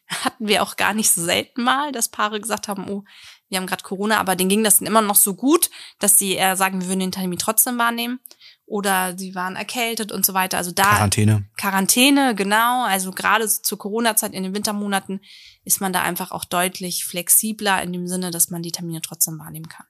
hatten 0.08 0.48
wir 0.48 0.62
auch 0.62 0.76
gar 0.76 0.94
nicht 0.94 1.10
so 1.10 1.22
selten 1.22 1.62
mal, 1.62 1.92
dass 1.92 2.08
Paare 2.08 2.40
gesagt 2.40 2.68
haben, 2.68 2.88
oh, 2.88 3.04
wir 3.48 3.58
haben 3.58 3.66
gerade 3.66 3.82
Corona, 3.82 4.18
aber 4.18 4.36
denen 4.36 4.50
ging 4.50 4.64
das 4.64 4.80
immer 4.80 5.02
noch 5.02 5.16
so 5.16 5.34
gut, 5.34 5.70
dass 5.98 6.18
sie 6.18 6.32
eher 6.32 6.56
sagen, 6.56 6.80
wir 6.80 6.88
würden 6.88 7.00
den 7.00 7.12
Termin 7.12 7.38
trotzdem 7.38 7.78
wahrnehmen. 7.78 8.20
Oder 8.66 9.16
sie 9.18 9.34
waren 9.34 9.56
erkältet 9.56 10.10
und 10.10 10.24
so 10.24 10.32
weiter. 10.32 10.56
Also 10.56 10.70
da. 10.70 10.84
Quarantäne. 10.84 11.44
Quarantäne, 11.56 12.34
genau. 12.34 12.84
Also 12.84 13.10
gerade 13.10 13.46
zur 13.46 13.78
Corona-Zeit 13.78 14.32
in 14.32 14.42
den 14.42 14.54
Wintermonaten 14.54 15.20
ist 15.64 15.80
man 15.80 15.92
da 15.92 16.02
einfach 16.02 16.30
auch 16.30 16.44
deutlich 16.44 17.04
flexibler 17.04 17.82
in 17.82 17.92
dem 17.92 18.06
Sinne, 18.06 18.30
dass 18.30 18.50
man 18.50 18.62
die 18.62 18.72
Termine 18.72 19.02
trotzdem 19.02 19.38
wahrnehmen 19.38 19.68
kann. 19.68 19.86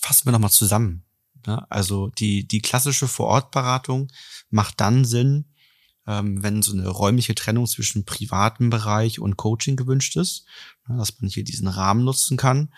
Fassen 0.00 0.26
wir 0.26 0.32
nochmal 0.32 0.50
zusammen. 0.50 1.04
Also 1.68 2.08
die, 2.08 2.46
die 2.46 2.60
klassische 2.60 3.08
Vorortberatung 3.08 4.10
macht 4.50 4.80
dann 4.80 5.04
Sinn, 5.04 5.46
ähm, 6.06 6.42
wenn 6.42 6.62
so 6.62 6.72
eine 6.72 6.88
räumliche 6.88 7.34
Trennung 7.34 7.66
zwischen 7.66 8.04
privatem 8.04 8.70
Bereich 8.70 9.20
und 9.20 9.36
Coaching 9.36 9.76
gewünscht 9.76 10.16
ist, 10.16 10.46
dass 10.88 11.20
man 11.20 11.30
hier 11.30 11.44
diesen 11.44 11.68
Rahmen 11.68 12.04
nutzen 12.04 12.36
kann. 12.36 12.72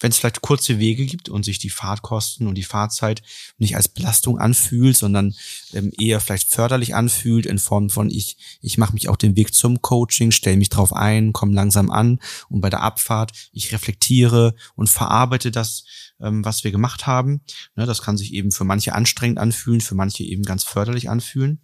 Wenn 0.00 0.10
es 0.10 0.18
vielleicht 0.18 0.40
kurze 0.40 0.78
Wege 0.78 1.06
gibt 1.06 1.28
und 1.28 1.44
sich 1.44 1.58
die 1.58 1.70
Fahrtkosten 1.70 2.46
und 2.46 2.56
die 2.56 2.62
Fahrzeit 2.62 3.22
nicht 3.58 3.76
als 3.76 3.88
Belastung 3.88 4.38
anfühlt, 4.38 4.96
sondern 4.96 5.34
ähm, 5.72 5.92
eher 5.98 6.20
vielleicht 6.20 6.48
förderlich 6.48 6.94
anfühlt 6.94 7.46
in 7.46 7.58
Form 7.58 7.90
von 7.90 8.10
ich 8.10 8.36
ich 8.62 8.78
mache 8.78 8.94
mich 8.94 9.08
auch 9.08 9.16
den 9.16 9.36
Weg 9.36 9.54
zum 9.54 9.82
Coaching, 9.82 10.30
stelle 10.30 10.56
mich 10.56 10.70
drauf 10.70 10.92
ein, 10.92 11.32
komme 11.32 11.54
langsam 11.54 11.90
an 11.90 12.18
und 12.48 12.60
bei 12.60 12.70
der 12.70 12.82
Abfahrt 12.82 13.32
ich 13.52 13.72
reflektiere 13.72 14.54
und 14.74 14.88
verarbeite 14.88 15.50
das, 15.50 15.84
ähm, 16.20 16.44
was 16.44 16.64
wir 16.64 16.70
gemacht 16.70 17.06
haben. 17.06 17.42
Ne, 17.76 17.86
das 17.86 18.02
kann 18.02 18.16
sich 18.16 18.32
eben 18.32 18.52
für 18.52 18.64
manche 18.64 18.94
anstrengend 18.94 19.38
anfühlen, 19.38 19.80
für 19.80 19.94
manche 19.94 20.24
eben 20.24 20.42
ganz 20.42 20.64
förderlich 20.64 21.10
anfühlen. 21.10 21.60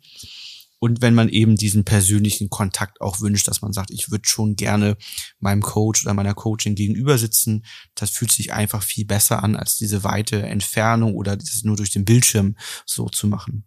Und 0.87 1.02
wenn 1.02 1.16
man 1.16 1.28
eben 1.28 1.57
diesen 1.57 1.85
persönlichen 1.85 2.49
Kontakt 2.49 3.00
auch 3.00 3.21
wünscht, 3.21 3.49
dass 3.49 3.61
man 3.61 3.73
sagt, 3.73 3.90
ich 3.90 4.12
würde 4.12 4.28
schon 4.28 4.55
gerne 4.55 4.97
meinem 5.40 5.61
Coach 5.61 6.05
oder 6.05 6.14
meiner 6.14 6.33
Coaching 6.33 6.76
gegenüber 6.76 7.19
sitzen, 7.19 7.66
das 7.97 8.11
fühlt 8.11 8.31
sich 8.31 8.52
einfach 8.52 8.85
viel 8.85 9.05
besser 9.05 9.43
an, 9.43 9.57
als 9.57 9.78
diese 9.78 10.05
weite 10.05 10.45
Entfernung 10.45 11.16
oder 11.16 11.37
das 11.37 11.64
nur 11.64 11.75
durch 11.75 11.90
den 11.90 12.05
Bildschirm 12.05 12.57
so 12.85 13.09
zu 13.09 13.26
machen. 13.26 13.66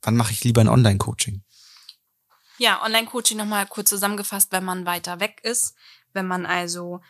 Wann 0.00 0.16
mache 0.16 0.32
ich 0.32 0.42
lieber 0.42 0.62
ein 0.62 0.68
Online-Coaching? 0.68 1.42
Ja, 2.56 2.82
Online-Coaching 2.82 3.36
nochmal 3.36 3.66
kurz 3.66 3.90
zusammengefasst, 3.90 4.52
wenn 4.52 4.64
man 4.64 4.86
weiter 4.86 5.20
weg 5.20 5.42
ist, 5.42 5.74
wenn 6.14 6.26
man 6.26 6.46
also 6.46 7.02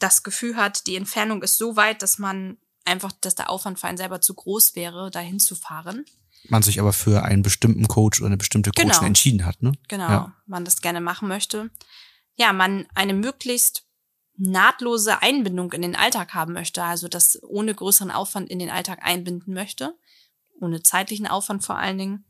das 0.00 0.24
Gefühl 0.24 0.56
hat, 0.56 0.88
die 0.88 0.96
Entfernung 0.96 1.44
ist 1.44 1.58
so 1.58 1.76
weit, 1.76 2.02
dass 2.02 2.18
man 2.18 2.58
einfach, 2.84 3.12
dass 3.20 3.36
der 3.36 3.50
Aufwand 3.50 3.78
für 3.78 3.86
einen 3.86 3.98
selber 3.98 4.20
zu 4.20 4.34
groß 4.34 4.74
wäre, 4.74 5.12
dahin 5.12 5.38
zu 5.38 5.54
fahren 5.54 6.04
man 6.48 6.62
sich 6.62 6.80
aber 6.80 6.92
für 6.92 7.22
einen 7.22 7.42
bestimmten 7.42 7.88
Coach 7.88 8.20
oder 8.20 8.28
eine 8.28 8.36
bestimmte 8.36 8.70
Coachin 8.70 8.90
genau. 8.90 9.06
entschieden 9.06 9.44
hat, 9.44 9.62
ne? 9.62 9.72
Genau, 9.88 10.08
ja. 10.08 10.36
man 10.46 10.64
das 10.64 10.80
gerne 10.80 11.00
machen 11.00 11.28
möchte. 11.28 11.70
Ja, 12.36 12.52
man 12.52 12.86
eine 12.94 13.14
möglichst 13.14 13.86
nahtlose 14.36 15.22
Einbindung 15.22 15.72
in 15.72 15.82
den 15.82 15.94
Alltag 15.94 16.34
haben 16.34 16.52
möchte, 16.52 16.82
also 16.82 17.06
das 17.08 17.38
ohne 17.42 17.74
größeren 17.74 18.10
Aufwand 18.10 18.50
in 18.50 18.58
den 18.58 18.70
Alltag 18.70 19.00
einbinden 19.02 19.54
möchte, 19.54 19.94
ohne 20.60 20.82
zeitlichen 20.82 21.26
Aufwand 21.26 21.64
vor 21.64 21.76
allen 21.76 21.98
Dingen. 21.98 22.24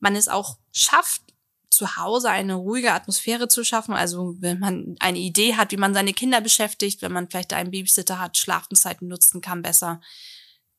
Man 0.00 0.16
es 0.16 0.28
auch 0.28 0.58
schafft, 0.72 1.22
zu 1.70 1.96
Hause 1.96 2.30
eine 2.30 2.54
ruhige 2.54 2.92
Atmosphäre 2.92 3.46
zu 3.46 3.62
schaffen. 3.62 3.94
Also 3.94 4.34
wenn 4.38 4.58
man 4.58 4.96
eine 5.00 5.18
Idee 5.18 5.54
hat, 5.54 5.70
wie 5.70 5.76
man 5.76 5.94
seine 5.94 6.14
Kinder 6.14 6.40
beschäftigt, 6.40 7.02
wenn 7.02 7.12
man 7.12 7.28
vielleicht 7.28 7.52
einen 7.52 7.70
Babysitter 7.70 8.18
hat, 8.18 8.38
Schlafenszeiten 8.38 9.06
nutzen 9.06 9.40
kann 9.40 9.62
besser, 9.62 10.00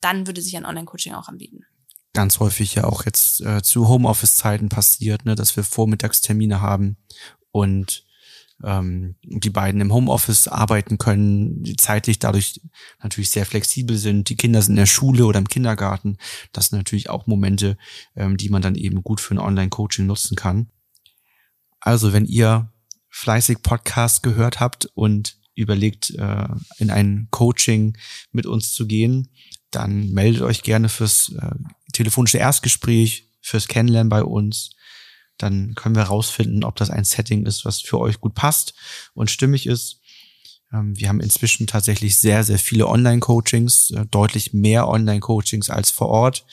dann 0.02 0.26
würde 0.28 0.42
sich 0.42 0.58
ein 0.58 0.66
Online-Coaching 0.66 1.14
auch 1.14 1.28
anbieten 1.28 1.66
ganz 2.14 2.40
häufig 2.40 2.76
ja 2.76 2.86
auch 2.86 3.06
jetzt 3.06 3.42
äh, 3.42 3.62
zu 3.62 3.88
Homeoffice-Zeiten 3.88 4.70
passiert, 4.70 5.26
ne, 5.26 5.36
dass 5.36 5.56
wir 5.56 5.64
Vormittagstermine 5.64 6.62
haben 6.62 6.98
und 7.52 8.06
ähm, 8.64 9.16
die 9.24 9.50
beiden 9.50 9.80
im 9.82 9.94
Homeoffice 9.94 10.48
arbeiten 10.48 10.98
können, 10.98 11.64
die 11.64 11.76
zeitlich 11.76 12.20
dadurch 12.20 12.62
natürlich 13.02 13.30
sehr 13.30 13.46
flexibel 13.46 13.98
sind. 13.98 14.30
Die 14.30 14.36
Kinder 14.36 14.62
sind 14.62 14.74
in 14.74 14.78
der 14.78 14.86
Schule 14.86 15.26
oder 15.26 15.40
im 15.40 15.48
Kindergarten. 15.48 16.18
Das 16.52 16.68
sind 16.68 16.78
natürlich 16.78 17.10
auch 17.10 17.28
Momente, 17.28 17.78
ähm, 18.16 18.38
die 18.38 18.50
man 18.50 18.62
dann 18.62 18.76
eben 18.76 19.04
gut 19.04 19.22
für 19.22 19.36
ein 19.36 19.40
Online-Coaching 19.40 20.06
nutzen 20.06 20.36
kann. 20.36 20.70
Also 21.80 22.12
wenn 22.12 22.26
ihr 22.26 22.72
fleißig 23.10 23.62
Podcast 23.62 24.24
gehört 24.24 24.60
habt 24.60 24.86
und 24.94 25.38
überlegt, 25.56 26.12
äh, 26.12 26.48
in 26.78 26.90
ein 26.90 27.28
Coaching 27.32 27.98
mit 28.32 28.46
uns 28.46 28.74
zu 28.74 28.88
gehen, 28.88 29.30
dann 29.72 30.10
meldet 30.12 30.42
euch 30.42 30.64
gerne 30.64 30.90
fürs 30.90 31.32
äh, 31.40 31.52
telefonische 31.94 32.38
Erstgespräch, 32.38 33.30
fürs 33.42 33.68
Kennenlernen 33.68 34.10
bei 34.10 34.24
uns. 34.24 34.72
Dann 35.38 35.74
können 35.76 35.96
wir 35.96 36.04
herausfinden, 36.04 36.64
ob 36.64 36.76
das 36.76 36.90
ein 36.90 37.06
Setting 37.06 37.46
ist, 37.46 37.66
was 37.66 37.80
für 37.80 38.00
euch 38.00 38.20
gut 38.20 38.34
passt 38.34 38.74
und 39.14 39.32
stimmig 39.32 39.68
ist. 39.68 40.02
Ähm, 40.74 40.98
wir 41.00 41.10
haben 41.10 41.22
inzwischen 41.22 41.68
tatsächlich 41.68 42.18
sehr, 42.18 42.44
sehr 42.44 42.60
viele 42.60 42.88
Online-Coachings, 42.88 43.92
äh, 43.92 44.06
deutlich 44.06 44.54
mehr 44.54 44.88
Online-Coachings 44.88 45.70
als 45.70 45.92
vor 45.92 46.10
Ort, 46.10 46.46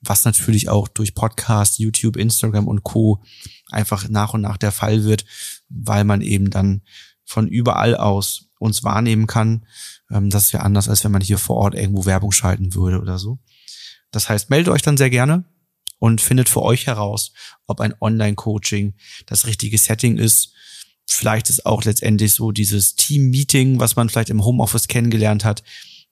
was 0.00 0.24
natürlich 0.24 0.68
auch 0.68 0.88
durch 0.88 1.14
Podcast, 1.14 1.78
YouTube, 1.78 2.16
Instagram 2.16 2.68
und 2.68 2.82
Co. 2.82 3.22
einfach 3.70 4.08
nach 4.08 4.34
und 4.34 4.42
nach 4.42 4.56
der 4.56 4.72
Fall 4.72 5.04
wird, 5.04 5.24
weil 5.68 6.04
man 6.04 6.20
eben 6.20 6.50
dann 6.50 6.82
von 7.24 7.48
überall 7.48 7.96
aus 7.96 8.46
uns 8.58 8.84
wahrnehmen 8.84 9.26
kann. 9.26 9.66
Ähm, 10.10 10.30
das 10.30 10.46
ist 10.46 10.52
ja 10.52 10.60
anders, 10.60 10.88
als 10.88 11.04
wenn 11.04 11.12
man 11.12 11.22
hier 11.22 11.38
vor 11.38 11.56
Ort 11.56 11.74
irgendwo 11.74 12.04
Werbung 12.04 12.32
schalten 12.32 12.74
würde 12.74 13.00
oder 13.00 13.18
so. 13.18 13.38
Das 14.10 14.28
heißt, 14.28 14.50
meldet 14.50 14.72
euch 14.72 14.82
dann 14.82 14.96
sehr 14.96 15.10
gerne 15.10 15.44
und 15.98 16.20
findet 16.20 16.48
für 16.48 16.62
euch 16.62 16.86
heraus, 16.86 17.32
ob 17.66 17.80
ein 17.80 17.94
Online-Coaching 18.00 18.94
das 19.26 19.46
richtige 19.46 19.78
Setting 19.78 20.18
ist. 20.18 20.52
Vielleicht 21.06 21.50
ist 21.50 21.66
auch 21.66 21.84
letztendlich 21.84 22.32
so 22.32 22.52
dieses 22.52 22.94
Team-Meeting, 22.94 23.80
was 23.80 23.96
man 23.96 24.08
vielleicht 24.08 24.30
im 24.30 24.44
Homeoffice 24.44 24.88
kennengelernt 24.88 25.44
hat, 25.44 25.62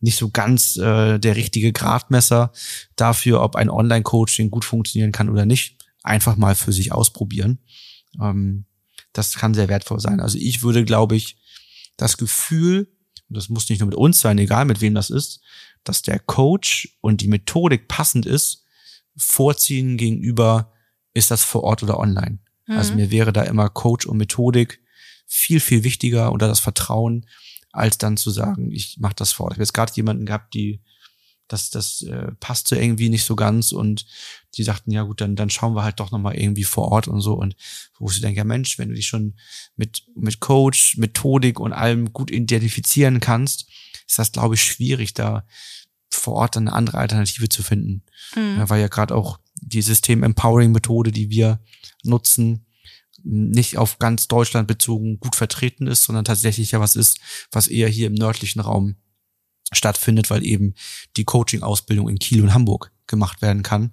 nicht 0.01 0.17
so 0.17 0.31
ganz 0.31 0.77
äh, 0.77 1.19
der 1.19 1.37
richtige 1.37 1.73
Gradmesser 1.73 2.53
dafür, 2.97 3.41
ob 3.41 3.57
ein 3.57 3.71
Online-Coaching 3.71 4.51
gut 4.51 4.65
funktionieren 4.65 5.13
kann 5.13 5.31
oder 5.31 5.47
nicht. 5.47 5.77
Einfach 6.03 6.37
mal 6.37 6.57
für 6.57 6.73
sich 6.73 6.93
ausprobieren. 6.93 7.61
Ähm, 8.21 8.67
das 9.13 9.35
kann 9.35 9.55
sehr 9.55 9.69
wertvoll 9.69 10.01
sein. 10.01 10.21
Also 10.21 10.39
ich 10.39 10.63
würde, 10.63 10.85
glaube 10.85 11.15
ich, 11.15 11.37
das 11.97 12.17
Gefühl, 12.17 12.89
das 13.33 13.49
muss 13.49 13.69
nicht 13.69 13.81
nur 13.81 13.89
mit 13.89 13.97
uns 13.97 14.21
sein, 14.21 14.39
egal 14.39 14.65
mit 14.65 14.81
wem 14.81 14.95
das 14.95 15.11
ist, 15.11 15.41
dass 15.85 16.03
der 16.03 16.19
Coach 16.19 16.97
und 17.01 17.21
die 17.21 17.29
Methodik 17.29 17.89
passend 17.89 18.27
ist, 18.27 18.65
vorziehen 19.17 19.97
gegenüber, 19.97 20.73
ist 21.15 21.31
das 21.31 21.45
vor 21.45 21.65
Ort 21.65 21.83
oder 21.83 21.99
online. 21.99 22.39
Mhm. 22.67 22.77
Also 22.77 22.95
mir 22.95 23.11
wäre 23.11 23.33
da 23.33 23.43
immer 23.43 23.69
Coach 23.69 24.07
und 24.07 24.17
Methodik 24.17 24.81
viel, 25.27 25.61
viel 25.61 25.85
wichtiger 25.85 26.33
oder 26.33 26.49
das 26.49 26.61
Vertrauen, 26.61 27.27
als 27.73 27.99
dann 27.99 28.17
zu 28.17 28.31
sagen, 28.31 28.71
ich 28.71 28.99
mache 28.99 29.15
das 29.17 29.33
vor 29.33 29.45
Ort. 29.45 29.53
Ich 29.53 29.57
habe 29.57 29.63
jetzt 29.63 29.75
gerade 29.75 29.93
jemanden 29.95 30.27
gehabt, 30.27 30.55
die 30.55 30.81
das, 31.53 31.71
das 31.71 32.03
äh, 32.03 32.33
passte 32.41 32.77
irgendwie 32.77 33.09
nicht 33.09 33.25
so 33.25 33.37
ganz 33.37 33.73
und 33.73 34.07
die 34.55 34.63
sagten, 34.63 34.91
ja 34.91 35.03
gut, 35.03 35.21
dann, 35.21 35.37
dann 35.37 35.51
schauen 35.51 35.75
wir 35.75 35.85
halt 35.85 36.01
doch 36.01 36.11
nochmal 36.11 36.37
irgendwie 36.37 36.65
vor 36.65 36.89
Ort 36.89 37.09
und 37.09 37.21
so 37.21 37.35
und 37.35 37.57
wo 37.99 38.11
ich 38.11 38.21
denke, 38.21 38.39
ja 38.39 38.45
Mensch, 38.45 38.79
wenn 38.79 38.89
du 38.89 38.95
dich 38.95 39.07
schon 39.07 39.35
mit, 39.77 40.05
mit 40.17 40.41
Coach, 40.41 40.97
Methodik 40.97 41.61
und 41.61 41.73
allem 41.73 42.13
gut 42.13 42.31
identifizieren 42.31 43.21
kannst, 43.21 43.67
ist 44.07 44.19
das, 44.19 44.33
glaube 44.33 44.55
ich, 44.55 44.63
schwierig, 44.63 45.15
da 45.15 45.47
vor 46.11 46.35
Ort 46.35 46.57
eine 46.57 46.73
andere 46.73 46.99
Alternative 46.99 47.49
zu 47.49 47.63
finden. 47.63 48.03
Mhm. 48.35 48.59
Ja, 48.59 48.71
weil 48.71 48.81
ja 48.81 48.89
gerade 48.89 49.15
auch 49.15 49.39
die 49.55 49.83
System-Empowering-Methode, 49.83 51.13
die 51.13 51.31
wir 51.31 51.61
nutzen, 52.03 52.67
nicht 53.25 53.79
auf 53.79 53.99
ganz 53.99 54.27
Deutschland 54.27 54.67
bezogen 54.67 55.21
gut 55.21 55.37
vertreten 55.37 55.87
ist, 55.87 56.05
sondern 56.05 56.25
tatsächlich 56.25 56.73
ja 56.73 56.81
was 56.81 56.97
ist, 56.97 57.21
was 57.53 57.69
eher 57.69 57.89
hier 57.89 58.09
im 58.09 58.15
nördlichen 58.15 58.61
Raum 58.61 58.97
stattfindet, 59.73 60.31
weil 60.31 60.45
eben 60.45 60.75
die 61.17 61.25
Coaching-Ausbildung 61.25 62.09
in 62.09 62.19
Kiel 62.19 62.43
und 62.43 62.55
Hamburg 62.55 62.93
gemacht 63.07 63.43
werden 63.43 63.63
kann 63.63 63.93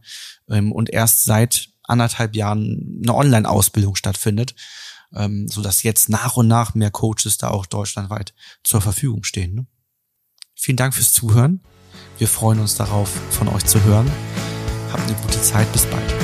ähm, 0.50 0.72
und 0.72 0.90
erst 0.90 1.26
seit 1.26 1.70
anderthalb 1.84 2.36
Jahren 2.36 3.02
eine 3.04 3.14
Online-Ausbildung 3.14 3.96
stattfindet, 3.96 4.56
ähm, 5.14 5.48
so 5.48 5.62
dass 5.62 5.84
jetzt 5.84 6.10
nach 6.10 6.38
und 6.38 6.48
nach 6.48 6.76
mehr 6.76 6.92
Coaches 6.92 7.38
da 7.38 7.50
auch 7.50 7.66
deutschlandweit 7.66 8.34
zur 8.64 8.82
Verfügung 8.82 9.24
stehen. 9.24 9.56
Ne? 9.56 9.66
Vielen 10.56 10.78
Dank 10.78 10.94
fürs 10.94 11.14
Zuhören. 11.14 11.62
Wir 12.18 12.28
freuen 12.28 12.60
uns 12.60 12.76
darauf, 12.76 13.10
von 13.32 13.48
euch 13.48 13.66
zu 13.66 13.84
hören. 13.84 14.10
Habt 14.92 15.04
eine 15.04 15.16
gute 15.22 15.42
Zeit. 15.42 15.72
Bis 15.72 15.86
bald. 15.86 16.19